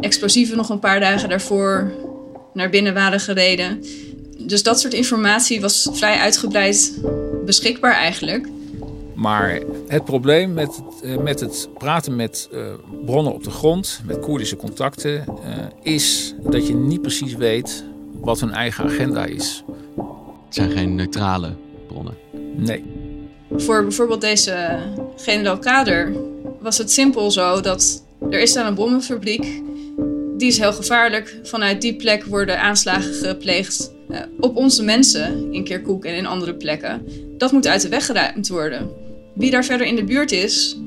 explosieven 0.00 0.56
nog 0.56 0.68
een 0.68 0.78
paar 0.78 1.00
dagen 1.00 1.28
daarvoor 1.28 1.92
naar 2.54 2.70
binnen 2.70 2.94
waren 2.94 3.20
gereden. 3.20 3.84
Dus 4.38 4.62
dat 4.62 4.80
soort 4.80 4.94
informatie 4.94 5.60
was 5.60 5.88
vrij 5.92 6.18
uitgebreid 6.18 7.00
beschikbaar 7.44 7.94
eigenlijk. 7.94 8.48
Maar 9.14 9.60
het 9.88 10.04
probleem 10.04 10.52
met, 10.52 10.82
met 11.20 11.40
het 11.40 11.68
praten 11.78 12.16
met 12.16 12.48
uh, 12.52 12.66
bronnen 13.04 13.32
op 13.32 13.44
de 13.44 13.50
grond, 13.50 14.00
met 14.06 14.20
Koerdische 14.20 14.56
contacten, 14.56 15.24
uh, 15.28 15.56
is 15.82 16.34
dat 16.42 16.66
je 16.66 16.74
niet 16.74 17.02
precies 17.02 17.34
weet 17.34 17.84
wat 18.24 18.40
hun 18.40 18.52
eigen 18.52 18.84
agenda 18.84 19.24
is. 19.24 19.64
Het 20.44 20.54
zijn 20.54 20.70
geen 20.70 20.94
neutrale 20.94 21.54
bronnen. 21.86 22.14
Nee. 22.56 22.84
Voor 23.56 23.82
bijvoorbeeld 23.82 24.20
deze 24.20 24.78
generaal 25.16 25.58
Kader 25.58 26.12
was 26.60 26.78
het 26.78 26.92
simpel 26.92 27.30
zo 27.30 27.60
dat 27.60 28.04
er 28.30 28.40
is 28.40 28.52
daar 28.52 28.66
een 28.66 28.74
bommenfabriek. 28.74 29.62
Die 30.36 30.48
is 30.48 30.58
heel 30.58 30.72
gevaarlijk. 30.72 31.40
Vanuit 31.42 31.80
die 31.80 31.96
plek 31.96 32.24
worden 32.24 32.60
aanslagen 32.60 33.14
gepleegd 33.14 33.92
uh, 34.10 34.18
op 34.40 34.56
onze 34.56 34.82
mensen 34.82 35.52
in 35.52 35.64
Kirkuk 35.64 36.04
en 36.04 36.14
in 36.14 36.26
andere 36.26 36.54
plekken. 36.54 37.06
Dat 37.38 37.52
moet 37.52 37.66
uit 37.66 37.82
de 37.82 37.88
weg 37.88 38.06
geruimd 38.06 38.48
worden. 38.48 38.90
Wie 39.34 39.50
daar 39.50 39.64
verder 39.64 39.86
in 39.86 39.96
de 39.96 40.04
buurt 40.04 40.32
is, 40.32 40.78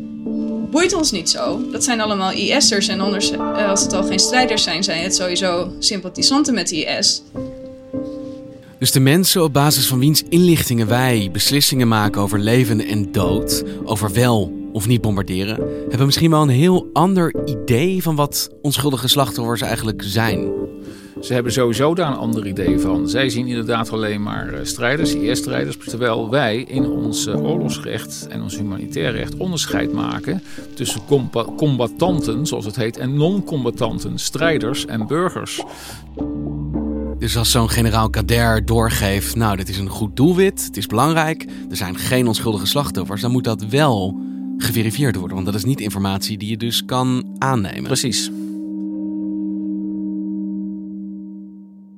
boeit 0.75 0.93
ons 0.93 1.11
niet 1.11 1.29
zo. 1.29 1.61
Dat 1.71 1.83
zijn 1.83 2.01
allemaal 2.01 2.31
IS'ers 2.31 2.87
en 2.87 2.99
anders, 2.99 3.31
uh, 3.31 3.69
als 3.69 3.81
het 3.81 3.93
al 3.93 4.03
geen 4.03 4.19
strijders 4.19 4.63
zijn, 4.63 4.83
zijn 4.83 5.03
het 5.03 5.15
sowieso 5.15 5.71
sympathisanten 5.79 6.53
met 6.53 6.71
IS. 6.71 7.21
Dus 8.79 8.91
de 8.91 8.99
mensen 8.99 9.43
op 9.43 9.53
basis 9.53 9.87
van 9.87 9.99
wiens 9.99 10.23
inlichtingen 10.29 10.87
wij 10.87 11.29
beslissingen 11.31 11.87
maken 11.87 12.21
over 12.21 12.39
leven 12.39 12.85
en 12.85 13.11
dood, 13.11 13.63
over 13.83 14.13
wel 14.13 14.64
of 14.75 14.87
niet 14.87 15.01
bombarderen, 15.01 15.55
hebben 15.89 16.05
misschien 16.05 16.29
wel 16.29 16.41
een 16.41 16.49
heel 16.49 16.89
ander 16.93 17.35
idee 17.45 18.03
van 18.03 18.15
wat 18.15 18.49
onschuldige 18.61 19.07
slachtoffers 19.07 19.61
eigenlijk 19.61 20.01
zijn. 20.05 20.51
Ze 21.21 21.33
hebben 21.33 21.51
sowieso 21.51 21.95
daar 21.95 22.07
een 22.07 22.17
ander 22.17 22.47
idee 22.47 22.79
van. 22.79 23.09
Zij 23.09 23.29
zien 23.29 23.47
inderdaad 23.47 23.91
alleen 23.91 24.23
maar 24.23 24.53
eh, 24.53 24.59
strijders, 24.63 25.13
IS-strijders. 25.13 25.77
Terwijl 25.77 26.29
wij 26.29 26.65
in 26.67 26.89
ons 26.89 27.27
eh, 27.27 27.43
oorlogsrecht 27.43 28.27
en 28.29 28.41
ons 28.41 28.57
humanitair 28.57 29.11
recht 29.11 29.37
onderscheid 29.37 29.93
maken 29.93 30.43
tussen 30.73 31.01
combatanten, 31.57 32.45
zoals 32.45 32.65
het 32.65 32.75
heet, 32.75 32.97
en 32.97 33.17
non-combatanten, 33.17 34.19
strijders 34.19 34.85
en 34.85 35.07
burgers. 35.07 35.63
Dus 37.17 37.37
als 37.37 37.51
zo'n 37.51 37.69
generaal 37.69 38.09
Kader 38.09 38.65
doorgeeft, 38.65 39.35
nou, 39.35 39.57
dit 39.57 39.69
is 39.69 39.77
een 39.77 39.89
goed 39.89 40.15
doelwit, 40.15 40.65
het 40.65 40.77
is 40.77 40.87
belangrijk, 40.87 41.45
er 41.69 41.77
zijn 41.77 41.97
geen 41.97 42.27
onschuldige 42.27 42.65
slachtoffers, 42.65 43.21
dan 43.21 43.31
moet 43.31 43.43
dat 43.43 43.65
wel 43.65 44.24
geverifieerd 44.57 45.15
worden. 45.15 45.33
Want 45.33 45.45
dat 45.45 45.55
is 45.55 45.65
niet 45.65 45.79
informatie 45.79 46.37
die 46.37 46.49
je 46.49 46.57
dus 46.57 46.85
kan 46.85 47.35
aannemen. 47.37 47.83
Precies. 47.83 48.31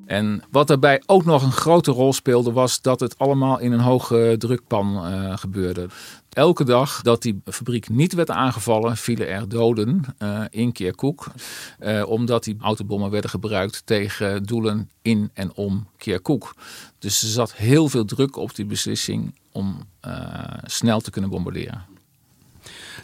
En 0.06 0.44
wat 0.52 0.68
daarbij 0.68 1.04
ook 1.06 1.26
nog 1.26 1.44
een 1.44 1.52
grote 1.52 1.92
rol 1.92 2.14
speelde, 2.14 2.52
was 2.52 2.82
dat 2.82 3.00
het 3.00 3.18
allemaal 3.18 3.60
in 3.60 3.72
een 3.72 3.80
hoge 3.80 4.36
drukpan 4.38 5.14
uh, 5.14 5.38
gebeurde. 5.38 5.88
Elke 6.30 6.64
dag 6.64 7.02
dat 7.02 7.22
die 7.22 7.42
fabriek 7.46 7.90
niet 7.90 8.14
werd 8.14 8.30
aangevallen, 8.30 8.98
vielen 8.98 9.30
er 9.30 9.50
doden 9.50 10.04
uh, 10.20 10.42
in 10.50 10.72
Kirkuk. 10.72 11.28
Uh, 11.80 12.08
omdat 12.08 12.44
die 12.44 12.56
autobommen 12.60 13.12
werden 13.12 13.30
gebruikt 13.30 13.82
tegen 13.86 14.44
doelen 14.44 14.90
in 15.02 15.30
en 15.34 15.54
om 15.54 15.88
Kirkuk. 15.98 16.54
Dus 17.00 17.22
er 17.22 17.30
zat 17.30 17.54
heel 17.54 17.90
veel 17.90 18.06
druk 18.06 18.36
op 18.36 18.56
die 18.56 18.66
beslissing 18.66 19.36
om 19.52 19.78
snel 20.64 21.00
te 21.00 21.12
kunnen 21.12 21.30
bombarderen. 21.30 21.97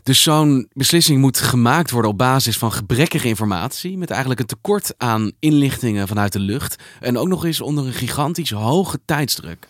Dus 0.03 0.23
zo'n 0.23 0.69
beslissing 0.73 1.19
moet 1.19 1.37
gemaakt 1.37 1.91
worden 1.91 2.11
op 2.11 2.17
basis 2.17 2.57
van 2.57 2.71
gebrekkige 2.71 3.27
informatie, 3.27 3.97
met 3.97 4.09
eigenlijk 4.09 4.39
een 4.39 4.45
tekort 4.45 4.93
aan 4.97 5.31
inlichtingen 5.39 6.07
vanuit 6.07 6.33
de 6.33 6.39
lucht 6.39 6.83
en 6.99 7.17
ook 7.17 7.27
nog 7.27 7.45
eens 7.45 7.61
onder 7.61 7.85
een 7.85 7.93
gigantisch 7.93 8.51
hoge 8.51 8.99
tijdsdruk. 9.05 9.67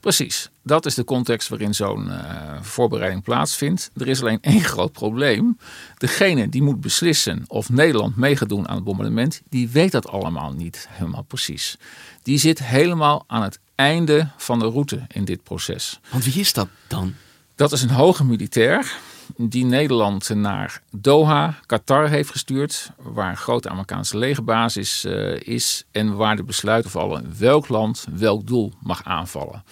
Precies, 0.00 0.50
dat 0.62 0.86
is 0.86 0.94
de 0.94 1.04
context 1.04 1.48
waarin 1.48 1.74
zo'n 1.74 2.06
uh, 2.06 2.20
voorbereiding 2.60 3.22
plaatsvindt. 3.22 3.90
Er 3.96 4.08
is 4.08 4.20
alleen 4.20 4.38
één 4.40 4.60
groot 4.64 4.92
probleem. 4.92 5.58
Degene 5.98 6.48
die 6.48 6.62
moet 6.62 6.80
beslissen 6.80 7.44
of 7.46 7.68
Nederland 7.68 8.16
mee 8.16 8.36
gaat 8.36 8.48
doen 8.48 8.68
aan 8.68 8.74
het 8.74 8.84
bombardement, 8.84 9.42
die 9.48 9.68
weet 9.68 9.92
dat 9.92 10.08
allemaal 10.08 10.52
niet 10.52 10.88
helemaal 10.90 11.22
precies. 11.22 11.76
Die 12.22 12.38
zit 12.38 12.64
helemaal 12.64 13.24
aan 13.26 13.42
het 13.42 13.58
einde 13.74 14.28
van 14.36 14.58
de 14.58 14.66
route 14.66 15.06
in 15.08 15.24
dit 15.24 15.42
proces. 15.42 16.00
Want 16.10 16.24
wie 16.24 16.40
is 16.40 16.52
dat 16.52 16.68
dan? 16.88 17.14
Dat 17.54 17.72
is 17.72 17.82
een 17.82 17.90
hoge 17.90 18.24
militair 18.24 18.96
die 19.36 19.64
Nederland 19.64 20.28
naar 20.28 20.82
Doha, 20.90 21.58
Qatar 21.66 22.08
heeft 22.08 22.30
gestuurd, 22.30 22.90
waar 22.96 23.30
een 23.30 23.36
grote 23.36 23.68
Amerikaanse 23.68 24.18
legerbasis 24.18 25.04
uh, 25.04 25.40
is 25.40 25.84
en 25.90 26.16
waar 26.16 26.36
de 26.36 26.44
besluiten 26.44 26.90
vallen 26.90 27.34
welk 27.38 27.68
land 27.68 28.06
welk 28.16 28.46
doel 28.46 28.72
mag 28.80 29.04
aanvallen. 29.04 29.64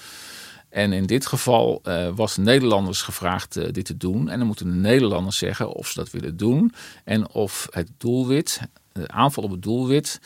En 0.68 0.92
in 0.92 1.06
dit 1.06 1.26
geval 1.26 1.80
uh, 1.84 2.08
was 2.14 2.36
Nederlanders 2.36 3.02
gevraagd 3.02 3.56
uh, 3.56 3.68
dit 3.70 3.84
te 3.84 3.96
doen. 3.96 4.28
En 4.28 4.38
dan 4.38 4.46
moeten 4.46 4.66
de 4.66 4.74
Nederlanders 4.74 5.38
zeggen 5.38 5.72
of 5.72 5.88
ze 5.88 5.98
dat 5.98 6.10
willen 6.10 6.36
doen. 6.36 6.72
En 7.04 7.28
of 7.28 7.66
het 7.70 7.90
doelwit, 7.98 8.60
de 8.92 9.08
aanval 9.08 9.42
op 9.42 9.50
het 9.50 9.62
doelwit, 9.62 10.20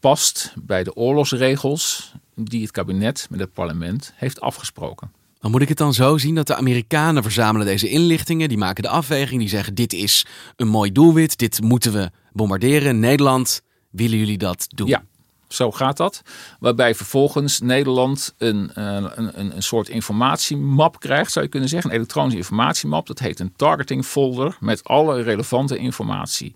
past 0.00 0.52
bij 0.62 0.84
de 0.84 0.94
oorlogsregels 0.94 2.12
die 2.34 2.62
het 2.62 2.70
kabinet 2.70 3.26
met 3.30 3.40
het 3.40 3.52
parlement 3.52 4.12
heeft 4.16 4.40
afgesproken. 4.40 5.17
Dan 5.40 5.50
moet 5.50 5.62
ik 5.62 5.68
het 5.68 5.78
dan 5.78 5.94
zo 5.94 6.18
zien 6.18 6.34
dat 6.34 6.46
de 6.46 6.56
Amerikanen 6.56 7.22
verzamelen 7.22 7.66
deze 7.66 7.88
inlichtingen, 7.88 8.48
die 8.48 8.58
maken 8.58 8.82
de 8.82 8.88
afweging, 8.88 9.40
die 9.40 9.48
zeggen 9.48 9.74
dit 9.74 9.92
is 9.92 10.26
een 10.56 10.68
mooi 10.68 10.92
doelwit, 10.92 11.38
dit 11.38 11.60
moeten 11.60 11.92
we 11.92 12.10
bombarderen. 12.32 12.98
Nederland, 12.98 13.62
willen 13.90 14.18
jullie 14.18 14.38
dat 14.38 14.66
doen? 14.68 14.88
Ja, 14.88 15.04
zo 15.48 15.72
gaat 15.72 15.96
dat. 15.96 16.22
Waarbij 16.60 16.94
vervolgens 16.94 17.60
Nederland 17.60 18.34
een, 18.38 18.70
eh, 18.74 18.84
een, 18.94 19.40
een, 19.40 19.56
een 19.56 19.62
soort 19.62 19.88
informatiemap 19.88 21.00
krijgt, 21.00 21.32
zou 21.32 21.44
je 21.44 21.50
kunnen 21.50 21.68
zeggen. 21.68 21.90
Een 21.90 21.96
elektronische 21.96 22.38
informatiemap. 22.38 23.06
Dat 23.06 23.18
heet 23.18 23.40
een 23.40 23.52
targeting 23.56 24.04
folder 24.04 24.56
met 24.60 24.84
alle 24.84 25.22
relevante 25.22 25.76
informatie. 25.76 26.54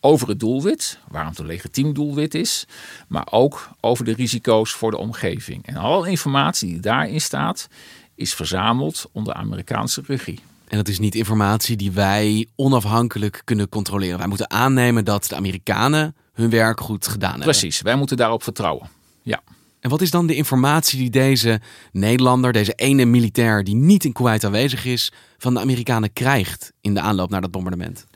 Over 0.00 0.28
het 0.28 0.40
doelwit, 0.40 0.98
waarom 1.08 1.30
het 1.30 1.38
een 1.38 1.46
legitiem 1.46 1.92
doelwit 1.94 2.34
is. 2.34 2.66
Maar 3.08 3.26
ook 3.30 3.68
over 3.80 4.04
de 4.04 4.12
risico's 4.12 4.72
voor 4.72 4.90
de 4.90 4.96
omgeving. 4.96 5.66
En 5.66 5.76
alle 5.76 6.10
informatie 6.10 6.68
die 6.68 6.80
daarin 6.80 7.20
staat, 7.20 7.68
is 8.14 8.34
verzameld 8.34 9.06
onder 9.12 9.34
Amerikaanse 9.34 10.02
regie. 10.06 10.40
En 10.68 10.76
dat 10.76 10.88
is 10.88 10.98
niet 10.98 11.14
informatie 11.14 11.76
die 11.76 11.92
wij 11.92 12.46
onafhankelijk 12.56 13.42
kunnen 13.44 13.68
controleren. 13.68 14.18
Wij 14.18 14.26
moeten 14.26 14.50
aannemen 14.50 15.04
dat 15.04 15.24
de 15.24 15.36
Amerikanen 15.36 16.16
hun 16.32 16.50
werk 16.50 16.80
goed 16.80 17.06
gedaan 17.06 17.30
hebben. 17.30 17.48
Precies, 17.48 17.80
wij 17.80 17.96
moeten 17.96 18.16
daarop 18.16 18.42
vertrouwen. 18.42 18.88
Ja. 19.22 19.42
En 19.80 19.90
wat 19.90 20.00
is 20.00 20.10
dan 20.10 20.26
de 20.26 20.34
informatie 20.34 20.98
die 20.98 21.10
deze 21.10 21.60
Nederlander, 21.92 22.52
deze 22.52 22.72
ene 22.72 23.04
militair 23.04 23.64
die 23.64 23.74
niet 23.74 24.04
in 24.04 24.12
Kuwait 24.12 24.44
aanwezig 24.44 24.84
is, 24.84 25.12
van 25.38 25.54
de 25.54 25.60
Amerikanen 25.60 26.12
krijgt 26.12 26.72
in 26.80 26.94
de 26.94 27.00
aanloop 27.00 27.30
naar 27.30 27.40
dat 27.40 27.50
bombardement? 27.50 28.06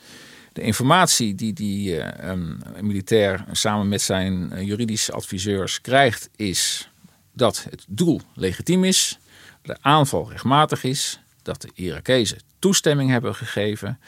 De 0.52 0.60
informatie 0.62 1.34
die 1.34 1.52
die 1.52 1.96
uh, 1.96 2.32
militair 2.80 3.44
samen 3.52 3.88
met 3.88 4.02
zijn 4.02 4.50
uh, 4.52 4.62
juridische 4.62 5.12
adviseurs 5.12 5.80
krijgt, 5.80 6.28
is 6.36 6.90
dat 7.32 7.66
het 7.70 7.84
doel 7.88 8.20
legitiem 8.34 8.84
is, 8.84 9.18
de 9.66 9.76
aanval 9.80 10.30
rechtmatig 10.30 10.84
is, 10.84 11.20
dat 11.42 11.62
de 11.62 11.70
Irakezen 11.74 12.38
toestemming 12.58 13.10
hebben 13.10 13.34
gegeven, 13.34 13.98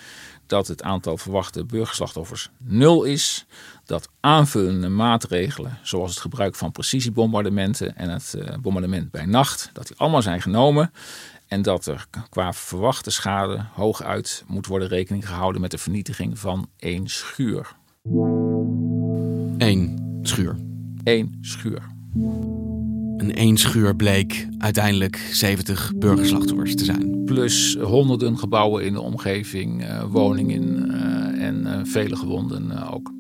dat 0.47 0.69
het 0.69 0.83
aantal 0.83 1.17
verwachte 1.17 1.65
burgerslachtoffers 1.65 2.51
nul 2.59 3.05
is, 3.05 3.47
dat 3.85 4.09
aanvullende 4.21 4.89
maatregelen, 4.89 5.79
zoals 5.83 6.11
het 6.11 6.21
gebruik 6.21 6.55
van 6.55 6.73
precisiebombardementen 6.73 7.97
en 7.97 8.11
het 8.11 8.35
uh, 8.37 8.57
bombardement 8.61 9.11
bij 9.11 9.27
nacht, 9.27 9.71
dat 9.73 9.87
die 9.87 9.97
allemaal 9.97 10.23
zijn 10.23 10.43
genomen 10.43 10.93
en 11.49 11.63
dat 11.63 11.87
er 11.87 12.07
qua 12.29 12.53
verwachte 12.53 13.11
schade 13.11 13.65
hooguit 13.73 14.45
moet 14.47 14.67
worden 14.67 14.89
rekening 14.89 15.29
gehouden 15.29 15.61
met 15.61 15.71
de 15.71 15.79
vernietiging 15.79 16.39
van 16.39 16.69
één 16.77 17.09
schuur. 17.09 17.77
Eén 19.59 20.19
schuur. 20.23 20.57
Eén 21.05 21.39
schuur. 21.41 21.83
En 23.19 23.35
één 23.35 23.57
schuur 23.57 23.97
bleek 23.97 24.49
uiteindelijk 24.59 25.29
70 25.33 25.93
burgerslachtoffers 25.97 26.75
te 26.75 26.85
zijn. 26.85 27.25
Plus 27.25 27.77
honderden 27.81 28.39
gebouwen 28.39 28.85
in 28.85 28.93
de 28.93 29.01
omgeving, 29.01 29.83
uh, 29.83 30.05
woningen 30.11 30.91
uh, 30.91 31.47
en 31.47 31.67
uh, 31.67 31.81
vele 31.83 32.17
gewonden 32.17 32.93
ook. 32.93 33.13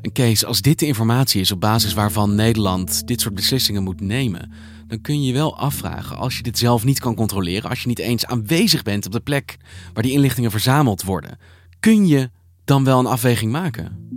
En 0.00 0.12
Kees, 0.12 0.44
als 0.44 0.60
dit 0.60 0.78
de 0.78 0.86
informatie 0.86 1.40
is 1.40 1.52
op 1.52 1.60
basis 1.60 1.94
waarvan 1.94 2.34
Nederland 2.34 3.06
dit 3.06 3.20
soort 3.20 3.34
beslissingen 3.34 3.82
moet 3.82 4.00
nemen, 4.00 4.52
dan 4.86 5.00
kun 5.00 5.20
je 5.20 5.26
je 5.26 5.32
wel 5.32 5.56
afvragen, 5.56 6.16
als 6.16 6.36
je 6.36 6.42
dit 6.42 6.58
zelf 6.58 6.84
niet 6.84 7.00
kan 7.00 7.14
controleren, 7.14 7.70
als 7.70 7.82
je 7.82 7.88
niet 7.88 7.98
eens 7.98 8.26
aanwezig 8.26 8.82
bent 8.82 9.06
op 9.06 9.12
de 9.12 9.20
plek 9.20 9.56
waar 9.92 10.02
die 10.02 10.12
inlichtingen 10.12 10.50
verzameld 10.50 11.02
worden, 11.02 11.38
kun 11.80 12.06
je 12.06 12.30
dan 12.64 12.84
wel 12.84 12.98
een 12.98 13.06
afweging 13.06 13.52
maken? 13.52 14.08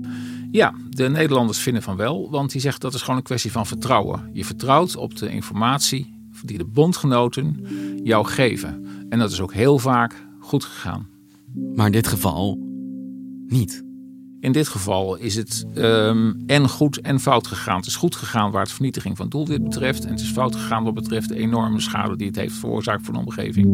Ja, 0.52 0.74
de 0.90 1.10
Nederlanders 1.10 1.60
vinden 1.60 1.84
van 1.84 1.96
wel, 1.96 2.30
want 2.30 2.52
die 2.52 2.62
zeggen 2.62 2.82
dat 2.82 2.94
is 2.94 3.02
gewoon 3.02 3.16
een 3.18 3.24
kwestie 3.24 3.52
van 3.52 3.66
vertrouwen. 3.66 4.30
Je 4.34 4.46
vertrouwt 4.46 4.96
op 4.96 5.16
de 5.16 5.30
informatie 5.30 6.20
die 6.46 6.58
de 6.58 6.66
bondgenoten 6.66 7.60
jou 8.04 8.26
geven. 8.26 8.86
En 9.10 9.20
dat 9.20 9.32
is 9.32 9.42
ook 9.42 9.54
heel 9.54 9.80
vaak 9.80 10.28
goed 10.40 10.64
gegaan. 10.64 11.08
Maar 11.76 11.86
in 11.86 11.92
dit 11.92 12.08
geval 12.08 12.60
niet. 13.48 13.84
In 14.40 14.52
dit 14.52 14.68
geval 14.68 15.16
is 15.16 15.36
het 15.36 15.66
um, 15.76 16.44
en 16.46 16.70
goed 16.70 17.02
en 17.02 17.20
fout 17.20 17.48
gegaan. 17.48 17.78
Het 17.78 17.86
is 17.86 17.96
goed 17.96 18.16
gegaan 18.16 18.52
waar 18.52 18.62
het 18.62 18.72
vernietiging 18.72 19.18
van 19.18 19.30
doelwit 19.30 19.64
betreft. 19.64 20.06
En 20.06 20.12
het 20.12 20.20
is 20.20 20.32
fout 20.32 20.56
gegaan 20.56 20.84
wat 20.84 20.94
betreft 20.94 21.30
de 21.30 21.36
enorme 21.36 21.80
schade 21.80 22.16
die 22.16 22.28
het 22.28 22.36
heeft 22.36 22.56
veroorzaakt 22.56 23.06
voor 23.06 23.14
de 23.14 23.20
omgeving. 23.20 23.68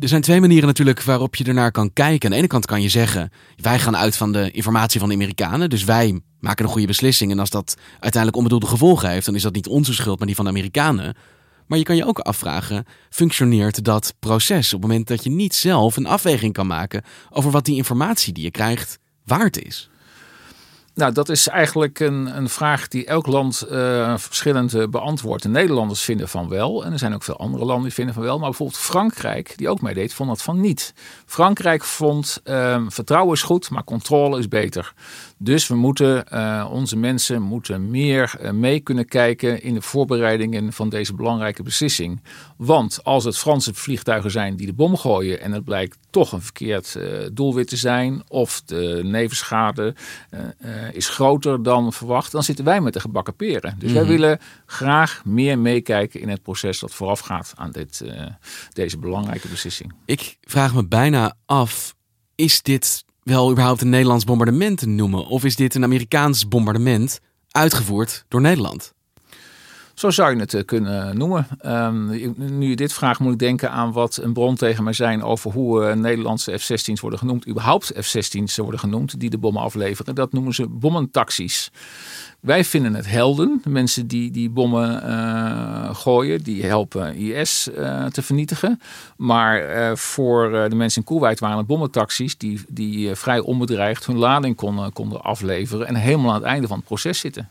Er 0.00 0.08
zijn 0.08 0.22
twee 0.22 0.40
manieren 0.40 0.66
natuurlijk 0.66 1.02
waarop 1.02 1.34
je 1.34 1.44
ernaar 1.44 1.70
kan 1.70 1.92
kijken. 1.92 2.24
Aan 2.24 2.30
de 2.30 2.36
ene 2.36 2.46
kant 2.46 2.66
kan 2.66 2.82
je 2.82 2.88
zeggen, 2.88 3.30
wij 3.56 3.78
gaan 3.78 3.96
uit 3.96 4.16
van 4.16 4.32
de 4.32 4.50
informatie 4.50 5.00
van 5.00 5.08
de 5.08 5.14
Amerikanen. 5.14 5.70
Dus 5.70 5.84
wij 5.84 6.20
maken 6.38 6.64
een 6.64 6.70
goede 6.70 6.86
beslissing. 6.86 7.30
En 7.30 7.38
als 7.38 7.50
dat 7.50 7.76
uiteindelijk 7.90 8.36
onbedoelde 8.36 8.66
gevolgen 8.66 9.10
heeft, 9.10 9.26
dan 9.26 9.34
is 9.34 9.42
dat 9.42 9.54
niet 9.54 9.66
onze 9.66 9.94
schuld, 9.94 10.18
maar 10.18 10.26
die 10.26 10.36
van 10.36 10.44
de 10.44 10.50
Amerikanen. 10.50 11.16
Maar 11.66 11.78
je 11.78 11.84
kan 11.84 11.96
je 11.96 12.06
ook 12.06 12.18
afvragen, 12.18 12.84
functioneert 13.10 13.84
dat 13.84 14.14
proces 14.18 14.74
op 14.74 14.80
het 14.80 14.90
moment 14.90 15.08
dat 15.08 15.24
je 15.24 15.30
niet 15.30 15.54
zelf 15.54 15.96
een 15.96 16.06
afweging 16.06 16.52
kan 16.52 16.66
maken 16.66 17.02
over 17.30 17.50
wat 17.50 17.64
die 17.64 17.76
informatie 17.76 18.32
die 18.32 18.44
je 18.44 18.50
krijgt 18.50 18.98
waard 19.24 19.64
is? 19.64 19.90
Nou, 21.00 21.12
dat 21.12 21.28
is 21.28 21.48
eigenlijk 21.48 22.00
een, 22.00 22.36
een 22.36 22.48
vraag 22.48 22.88
die 22.88 23.06
elk 23.06 23.26
land 23.26 23.66
uh, 23.70 24.14
verschillend 24.16 24.74
uh, 24.74 24.86
beantwoordt. 24.86 25.42
De 25.42 25.48
Nederlanders 25.48 26.02
vinden 26.02 26.28
van 26.28 26.48
wel. 26.48 26.84
En 26.84 26.92
er 26.92 26.98
zijn 26.98 27.14
ook 27.14 27.22
veel 27.22 27.36
andere 27.36 27.64
landen 27.64 27.84
die 27.84 27.92
vinden 27.92 28.14
van 28.14 28.22
wel. 28.22 28.38
Maar 28.38 28.48
bijvoorbeeld 28.48 28.78
Frankrijk, 28.78 29.52
die 29.56 29.68
ook 29.68 29.80
meedeed, 29.80 30.14
vond 30.14 30.28
dat 30.28 30.42
van 30.42 30.60
niet. 30.60 30.94
Frankrijk 31.26 31.84
vond 31.84 32.40
uh, 32.44 32.82
vertrouwen 32.88 33.34
is 33.34 33.42
goed, 33.42 33.70
maar 33.70 33.84
controle 33.84 34.38
is 34.38 34.48
beter. 34.48 34.92
Dus 35.42 35.68
we 35.68 35.74
moeten, 35.74 36.24
uh, 36.32 36.68
onze 36.70 36.96
mensen 36.96 37.42
moeten 37.42 37.90
meer 37.90 38.34
uh, 38.40 38.50
mee 38.50 38.80
kunnen 38.80 39.04
kijken 39.04 39.62
in 39.62 39.74
de 39.74 39.82
voorbereidingen 39.82 40.72
van 40.72 40.88
deze 40.88 41.14
belangrijke 41.14 41.62
beslissing. 41.62 42.22
Want 42.56 43.04
als 43.04 43.24
het 43.24 43.38
Franse 43.38 43.74
vliegtuigen 43.74 44.30
zijn 44.30 44.56
die 44.56 44.66
de 44.66 44.72
bom 44.72 44.96
gooien 44.96 45.40
en 45.40 45.52
het 45.52 45.64
blijkt 45.64 45.98
toch 46.10 46.32
een 46.32 46.42
verkeerd 46.42 46.94
uh, 46.98 47.26
doelwit 47.32 47.68
te 47.68 47.76
zijn, 47.76 48.22
of 48.28 48.62
de 48.62 49.00
nevenschade 49.04 49.94
is 50.92 51.08
groter 51.08 51.62
dan 51.62 51.92
verwacht, 51.92 52.32
dan 52.32 52.42
zitten 52.42 52.64
wij 52.64 52.80
met 52.80 52.92
de 52.92 53.00
gebakken 53.00 53.36
peren. 53.36 53.74
Dus 53.78 53.90
mm 53.90 53.96
-hmm. 53.96 54.06
wij 54.06 54.16
willen 54.16 54.38
graag 54.66 55.24
meer 55.24 55.58
meekijken 55.58 56.20
in 56.20 56.28
het 56.28 56.42
proces 56.42 56.78
dat 56.80 56.94
voorafgaat 56.94 57.52
aan 57.56 57.70
dit, 57.70 58.04
deze 58.72 58.98
belangrijke 58.98 59.48
beslissing. 59.48 59.92
Ik 60.04 60.36
vraag 60.40 60.74
me 60.74 60.86
bijna 60.86 61.34
af, 61.46 61.94
is 62.34 62.62
dit 62.62 63.04
wel 63.30 63.50
überhaupt 63.50 63.80
een 63.80 63.88
Nederlands 63.88 64.24
bombardement 64.24 64.78
te 64.78 64.88
noemen? 64.88 65.26
Of 65.26 65.44
is 65.44 65.56
dit 65.56 65.74
een 65.74 65.84
Amerikaans 65.84 66.48
bombardement 66.48 67.20
uitgevoerd 67.50 68.24
door 68.28 68.40
Nederland? 68.40 68.94
Zo 70.00 70.10
zou 70.10 70.34
je 70.34 70.40
het 70.40 70.64
kunnen 70.64 71.18
noemen. 71.18 71.46
Um, 71.66 72.06
nu 72.36 72.68
je 72.68 72.76
dit 72.76 72.92
vraagt, 72.92 73.20
moet 73.20 73.32
ik 73.32 73.38
denken 73.38 73.70
aan 73.70 73.92
wat 73.92 74.18
een 74.22 74.32
bron 74.32 74.56
tegen 74.56 74.84
mij 74.84 74.92
zijn 74.92 75.22
over 75.22 75.52
hoe 75.52 75.88
uh, 75.88 75.94
Nederlandse 75.94 76.58
F-16's 76.58 77.00
worden 77.00 77.18
genoemd. 77.18 77.48
Überhaupt 77.48 77.92
F-16's 78.00 78.56
worden 78.56 78.80
genoemd 78.80 79.20
die 79.20 79.30
de 79.30 79.38
bommen 79.38 79.62
afleveren. 79.62 80.14
Dat 80.14 80.32
noemen 80.32 80.54
ze 80.54 80.68
bommentaxis. 80.68 81.70
Wij 82.40 82.64
vinden 82.64 82.94
het 82.94 83.06
helden, 83.06 83.60
de 83.62 83.70
mensen 83.70 84.06
die 84.06 84.30
die 84.30 84.50
bommen 84.50 85.02
uh, 85.06 85.94
gooien, 85.94 86.42
die 86.42 86.64
helpen 86.64 87.14
IS 87.14 87.68
te 88.10 88.22
vernietigen. 88.22 88.80
Maar 89.16 89.96
voor 89.98 90.50
de 90.68 90.76
mensen 90.76 91.02
in 91.02 91.06
Kuwait 91.06 91.40
waren 91.40 91.58
het 91.58 91.66
bommentaxis 91.66 92.38
die, 92.38 92.60
die 92.68 93.14
vrij 93.14 93.40
onbedreigd 93.40 94.06
hun 94.06 94.16
lading 94.16 94.56
konden, 94.56 94.92
konden 94.92 95.22
afleveren 95.22 95.86
en 95.86 95.94
helemaal 95.94 96.30
aan 96.30 96.40
het 96.40 96.44
einde 96.44 96.66
van 96.66 96.76
het 96.76 96.86
proces 96.86 97.18
zitten. 97.18 97.50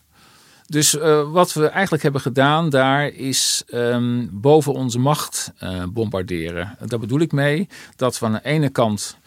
Dus 0.69 0.95
uh, 0.95 1.31
wat 1.31 1.53
we 1.53 1.67
eigenlijk 1.67 2.03
hebben 2.03 2.21
gedaan 2.21 2.69
daar 2.69 3.07
is 3.07 3.63
um, 3.73 4.29
boven 4.31 4.73
onze 4.73 4.99
macht 4.99 5.51
uh, 5.63 5.83
bombarderen. 5.93 6.77
Daar 6.85 6.99
bedoel 6.99 7.19
ik 7.19 7.31
mee 7.31 7.67
dat 7.95 8.19
we 8.19 8.25
aan 8.25 8.31
de 8.31 8.43
ene 8.43 8.69
kant 8.69 9.17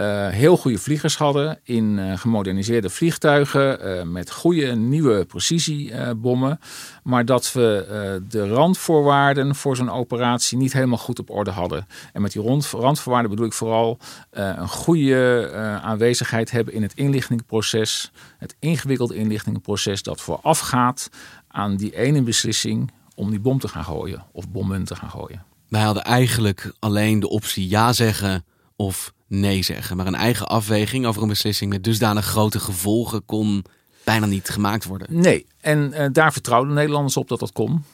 uh, 0.00 0.28
heel 0.28 0.56
goede 0.56 0.78
vliegers 0.78 1.16
hadden 1.16 1.60
in 1.62 1.98
uh, 1.98 2.18
gemoderniseerde 2.18 2.90
vliegtuigen 2.90 3.96
uh, 3.96 4.02
met 4.02 4.30
goede 4.30 4.74
nieuwe 4.74 5.24
precisiebommen. 5.24 6.60
maar 7.02 7.24
dat 7.24 7.52
we 7.52 8.20
de 8.28 8.48
randvoorwaarden 8.48 9.54
voor 9.54 9.76
zo'n 9.76 9.90
operatie 9.90 10.58
niet 10.58 10.72
helemaal 10.72 10.98
goed 10.98 11.18
op 11.18 11.30
orde 11.30 11.50
hadden. 11.50 11.86
En 12.12 12.22
met 12.22 12.32
die 12.32 12.42
randvoorwaarden 12.70 13.30
bedoel 13.30 13.46
ik 13.46 13.52
vooral 13.52 13.98
een 14.30 14.68
goede 14.68 15.50
aanwezigheid 15.82 16.50
hebben 16.50 16.74
in 16.74 16.82
het 16.82 16.94
inlichtingenproces. 16.94 18.12
Het 18.38 18.56
ingewikkelde 18.58 19.14
inlichtingenproces 19.14 20.02
dat 20.02 20.20
voorafgaat 20.20 21.10
aan 21.48 21.76
die 21.76 21.96
ene 21.96 22.22
beslissing 22.22 22.92
om 23.14 23.30
die 23.30 23.40
bom 23.40 23.58
te 23.58 23.68
gaan 23.68 23.84
gooien 23.84 24.24
of 24.32 24.48
bommen 24.48 24.84
te 24.84 24.96
gaan 24.96 25.10
gooien. 25.10 25.44
Wij 25.68 25.82
hadden 25.82 26.04
eigenlijk 26.04 26.72
alleen 26.78 27.20
de 27.20 27.28
optie 27.28 27.68
ja 27.68 27.92
zeggen 27.92 28.44
of 28.76 29.14
nee 29.26 29.62
zeggen. 29.62 29.96
Maar 29.96 30.06
een 30.06 30.14
eigen 30.14 30.46
afweging 30.46 31.06
over 31.06 31.22
een 31.22 31.28
beslissing 31.28 31.70
met 31.70 31.84
dusdanig 31.84 32.24
grote 32.24 32.60
gevolgen 32.60 33.24
kon 33.24 33.64
bijna 34.04 34.26
niet 34.26 34.48
gemaakt 34.48 34.84
worden. 34.84 35.06
Nee, 35.10 35.46
en 35.60 35.92
uh, 35.94 36.06
daar 36.12 36.32
vertrouwden 36.32 36.74
Nederlanders 36.74 37.16
op 37.16 37.28
dat 37.28 37.40
dat 37.40 37.52
kon. 37.52 37.84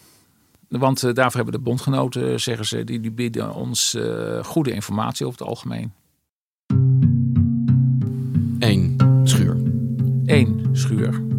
Want 0.69 1.03
uh, 1.03 1.15
daarvoor 1.15 1.41
hebben 1.41 1.61
de 1.61 1.65
bondgenoten, 1.65 2.41
zeggen 2.41 2.67
ze, 2.67 2.85
die, 2.85 3.01
die 3.01 3.11
bieden 3.11 3.55
ons 3.55 3.95
uh, 3.95 4.45
goede 4.45 4.73
informatie 4.73 5.27
over 5.27 5.39
het 5.39 5.49
algemeen. 5.49 5.93
Eén 8.59 8.97
schuur. 9.25 9.57
Eén 10.25 10.69
schuur. 10.73 11.32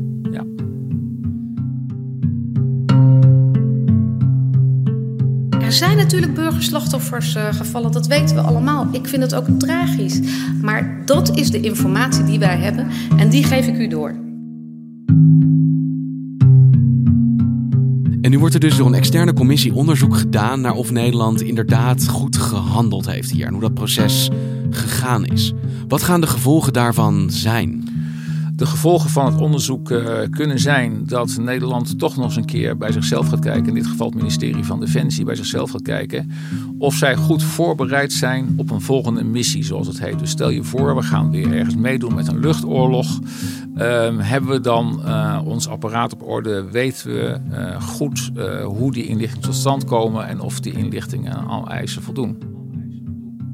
Er 5.74 5.80
zijn 5.80 5.98
natuurlijk 5.98 6.34
burgerslachtoffers 6.34 7.36
uh, 7.36 7.54
gevallen, 7.54 7.92
dat 7.92 8.08
weten 8.08 8.36
we 8.36 8.42
allemaal. 8.42 8.88
Ik 8.92 9.08
vind 9.08 9.22
het 9.22 9.36
ook 9.36 9.48
tragisch. 9.58 10.20
Maar 10.62 11.02
dat 11.06 11.38
is 11.38 11.52
de 11.52 11.60
informatie 11.60 12.24
die 12.24 12.40
wij 12.40 12.58
hebben 12.58 12.88
en 13.18 13.30
die 13.30 13.44
geef 13.44 13.68
ik 13.68 13.78
u 13.78 13.88
door. 13.88 14.10
En 18.22 18.30
nu 18.30 18.40
wordt 18.40 18.54
er 18.54 18.60
dus 18.60 18.78
door 18.78 18.88
een 18.88 18.94
externe 18.94 19.34
commissie 19.34 19.74
onderzoek 19.74 20.16
gedaan 20.16 20.62
naar 20.62 20.74
of 20.74 20.92
Nederland 20.92 21.42
inderdaad 21.42 22.08
goed 22.08 22.38
gehandeld 22.38 23.06
heeft 23.06 23.32
hier 23.32 23.46
en 23.46 23.52
hoe 23.52 23.62
dat 23.62 23.74
proces 23.74 24.30
gegaan 24.70 25.26
is. 25.26 25.54
Wat 25.88 26.04
gaan 26.04 26.22
de 26.22 26.28
gevolgen 26.28 26.74
daarvan 26.74 27.30
zijn? 27.30 27.83
De 28.56 28.66
gevolgen 28.66 29.10
van 29.10 29.26
het 29.26 29.42
onderzoek 29.42 29.90
uh, 29.90 30.20
kunnen 30.30 30.60
zijn 30.60 31.06
dat 31.06 31.38
Nederland 31.40 32.00
toch 32.00 32.16
nog 32.16 32.26
eens 32.26 32.36
een 32.36 32.46
keer 32.46 32.78
bij 32.78 32.92
zichzelf 32.92 33.28
gaat 33.28 33.40
kijken. 33.40 33.68
In 33.68 33.74
dit 33.74 33.88
geval 33.88 34.06
het 34.06 34.16
ministerie 34.16 34.64
van 34.64 34.80
Defensie 34.80 35.26
bij 35.26 35.36
zichzelf 35.36 35.72
gaat 35.72 35.82
kijken. 35.82 36.32
Of 36.78 36.96
zij 36.96 37.16
goed 37.16 37.44
voorbereid 37.44 38.14
zijn 38.14 38.54
op 38.58 38.72
een 38.72 38.82
volgende 38.82 39.24
missie, 39.24 39.64
zoals 39.64 39.88
het 39.88 40.00
heet. 40.00 40.20
Dus 40.20 40.30
stel 40.30 40.50
je 40.50 40.64
voor, 40.64 40.96
we 40.96 41.02
gaan 41.02 41.32
weer 41.32 41.54
ergens 41.54 41.76
meedoen 41.76 42.16
met 42.16 42.28
een 42.28 42.40
luchtoorlog. 42.40 43.20
Ehm, 43.76 44.18
hebben 44.18 44.50
we 44.50 44.60
dan 44.60 45.02
uh, 45.06 45.40
ons 45.46 45.68
apparaat 45.68 46.14
op 46.14 46.24
orde? 46.28 46.64
Weten 46.72 47.14
we 47.14 47.40
uh, 47.52 47.82
goed 47.82 48.32
hoe 48.64 48.92
die 48.92 49.08
inlichtingen 49.08 49.48
tot 49.48 49.56
stand 49.56 49.86
komen 49.86 50.28
en 50.28 50.40
of 50.40 50.60
die 50.60 50.74
inlichtingen 50.74 51.36
aan 51.36 51.68
eisen 51.68 52.02
voldoen? 52.02 52.53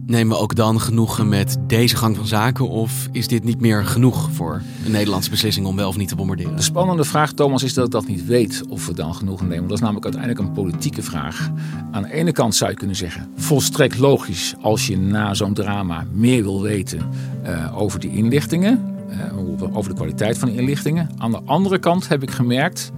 Nemen 0.10 0.36
we 0.36 0.42
ook 0.42 0.56
dan 0.56 0.82
genoegen 0.82 1.30
met 1.30 1.58
deze 1.68 1.96
gang 1.96 2.16
van 2.16 2.28
zaken? 2.28 2.70
Of 2.70 3.08
is 3.12 3.28
dit 3.28 3.44
niet 3.44 3.60
meer 3.60 3.86
genoeg 3.86 4.30
voor 4.32 4.62
een 4.86 4.92
Nederlandse 4.92 5.30
beslissing 5.30 5.66
om 5.66 5.76
wel 5.76 5.88
of 5.88 5.98
niet 5.98 6.08
te 6.08 6.16
bombarderen? 6.16 6.56
De 6.56 6.62
spannende 6.62 7.04
vraag, 7.04 7.32
Thomas, 7.32 7.64
is 7.64 7.74
dat 7.74 7.86
ik 7.86 7.92
dat 7.92 8.08
niet 8.08 8.26
weet 8.26 8.62
of 8.70 8.86
we 8.86 8.94
dan 8.94 9.16
genoegen 9.16 9.48
nemen. 9.48 9.64
Dat 9.64 9.78
is 9.78 9.80
namelijk 9.80 10.06
uiteindelijk 10.06 10.48
een 10.48 10.54
politieke 10.54 11.02
vraag. 11.02 11.52
Aan 11.92 12.02
de 12.02 12.14
ene 12.14 12.32
kant 12.32 12.56
zou 12.56 12.72
je 12.72 12.78
kunnen 12.78 12.96
zeggen, 12.96 13.30
volstrekt 13.36 13.98
logisch 13.98 14.56
als 14.62 14.88
je 14.88 14.98
na 14.98 15.34
zo'n 15.34 15.54
drama 15.54 16.06
meer 16.12 16.44
wil 16.44 16.62
weten 16.62 17.10
uh, 17.46 17.80
over 17.80 18.00
die 18.00 18.12
inlichtingen. 18.12 18.96
Uh, 19.10 19.78
over 19.78 19.90
de 19.90 19.96
kwaliteit 19.96 20.38
van 20.38 20.50
de 20.50 20.56
inlichtingen. 20.56 21.10
Aan 21.18 21.32
de 21.32 21.42
andere 21.46 21.80
kant 21.80 22.08
heb 22.08 22.24
ik 22.24 22.32
gemerkt 22.32 22.92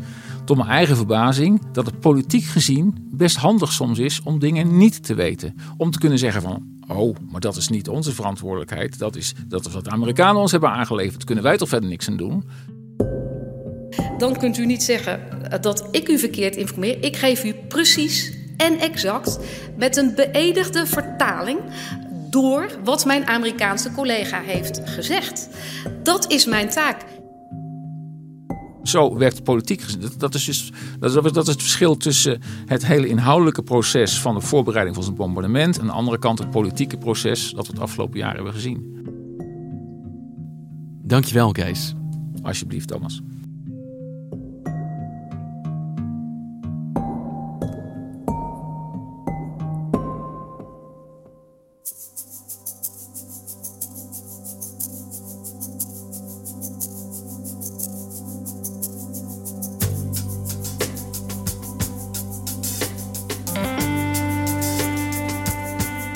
tot 0.46 0.58
mijn 0.58 0.70
eigen 0.70 0.96
verbazing 0.96 1.62
dat 1.72 1.86
het 1.86 2.00
politiek 2.00 2.44
gezien 2.44 3.10
best 3.12 3.36
handig 3.36 3.72
soms 3.72 4.00
is 4.00 4.22
om 4.24 4.40
dingen 4.40 4.78
niet 4.78 5.04
te 5.04 5.14
weten. 5.14 5.56
Om 5.78 5.92
te 5.92 6.00
kunnen 6.00 6.20
zeggen 6.20 6.42
van, 6.42 6.64
oh, 6.98 7.16
maar 7.32 7.42
dat 7.42 7.56
is 7.56 7.68
niet 7.68 7.90
onze 7.90 8.14
verantwoordelijkheid. 8.14 9.00
Dat 9.00 9.16
is, 9.16 9.34
dat 9.48 9.72
wat 9.72 9.84
de 9.84 9.90
Amerikanen 9.90 10.42
ons 10.42 10.52
hebben 10.52 10.70
aangeleverd. 10.70 11.24
kunnen 11.24 11.44
wij 11.44 11.58
toch 11.58 11.70
verder 11.70 11.90
niks 11.90 12.08
aan 12.08 12.18
doen. 12.18 12.44
Dan 14.18 14.38
kunt 14.38 14.58
u 14.58 14.66
niet 14.66 14.84
zeggen 14.84 15.20
dat 15.62 15.88
ik 15.92 16.10
u 16.10 16.20
verkeerd 16.20 16.56
informeer. 16.56 17.04
Ik 17.04 17.16
geef 17.18 17.44
u 17.44 17.54
precies 17.68 18.34
en 18.58 18.80
exact 18.80 19.40
met 19.78 19.98
een 19.98 20.16
beëdigde 20.16 20.86
vertaling 20.86 21.60
door 22.30 22.70
wat 22.84 23.06
mijn 23.06 23.28
Amerikaanse 23.28 23.92
collega 23.92 24.42
heeft 24.42 24.82
gezegd. 24.84 25.50
Dat 26.04 26.32
is 26.32 26.46
mijn 26.46 26.70
taak. 26.70 27.06
Zo 28.84 29.18
werkt 29.18 29.44
politiek. 29.44 29.84
Dat 30.18 30.34
is, 30.34 30.46
dus, 30.46 30.72
dat 31.00 31.38
is 31.38 31.48
het 31.48 31.62
verschil 31.62 31.98
tussen 31.98 32.42
het 32.66 32.86
hele 32.86 33.08
inhoudelijke 33.08 33.64
proces 33.64 34.20
van 34.20 34.36
de 34.36 34.42
voorbereiding 34.42 34.96
van 34.96 35.06
zo'n 35.06 35.16
bombardement. 35.16 35.76
En 35.76 35.82
aan 35.82 35.88
de 35.88 35.94
andere 35.94 36.20
kant 36.20 36.40
het 36.40 36.50
politieke 36.50 36.98
proces 36.98 37.52
dat 37.52 37.68
we 37.68 37.74
het 37.74 37.82
afgelopen 37.82 38.20
jaar 38.20 38.36
hebben 38.36 38.54
gezien. 38.54 39.00
Dankjewel, 41.04 41.52
Kees. 41.52 41.94
Alsjeblieft, 42.42 42.88
Thomas. 42.88 43.22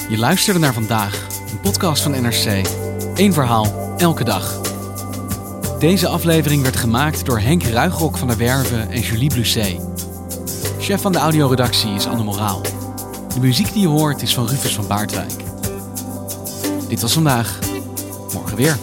Je 0.09 0.17
luisterde 0.17 0.59
naar 0.59 0.73
vandaag, 0.73 1.27
een 1.51 1.59
podcast 1.59 2.03
van 2.03 2.11
NRC. 2.11 2.67
Eén 3.15 3.33
verhaal, 3.33 3.95
elke 3.97 4.23
dag. 4.23 4.61
Deze 5.79 6.07
aflevering 6.07 6.61
werd 6.61 6.75
gemaakt 6.75 7.25
door 7.25 7.39
Henk 7.39 7.63
Ruigrok 7.63 8.17
van 8.17 8.27
der 8.27 8.37
Werven 8.37 8.89
en 8.89 9.01
Julie 9.01 9.29
Blusset. 9.29 9.79
Chef 10.79 11.01
van 11.01 11.11
de 11.11 11.17
audioredactie 11.17 11.93
is 11.93 12.07
Anne 12.07 12.23
Moraal. 12.23 12.61
De 13.33 13.39
muziek 13.39 13.73
die 13.73 13.81
je 13.81 13.87
hoort 13.87 14.21
is 14.21 14.33
van 14.33 14.47
Rufus 14.47 14.75
van 14.75 14.87
Baardwijk. 14.87 15.33
Dit 16.87 17.01
was 17.01 17.13
vandaag. 17.13 17.59
Morgen 18.33 18.57
weer. 18.57 18.77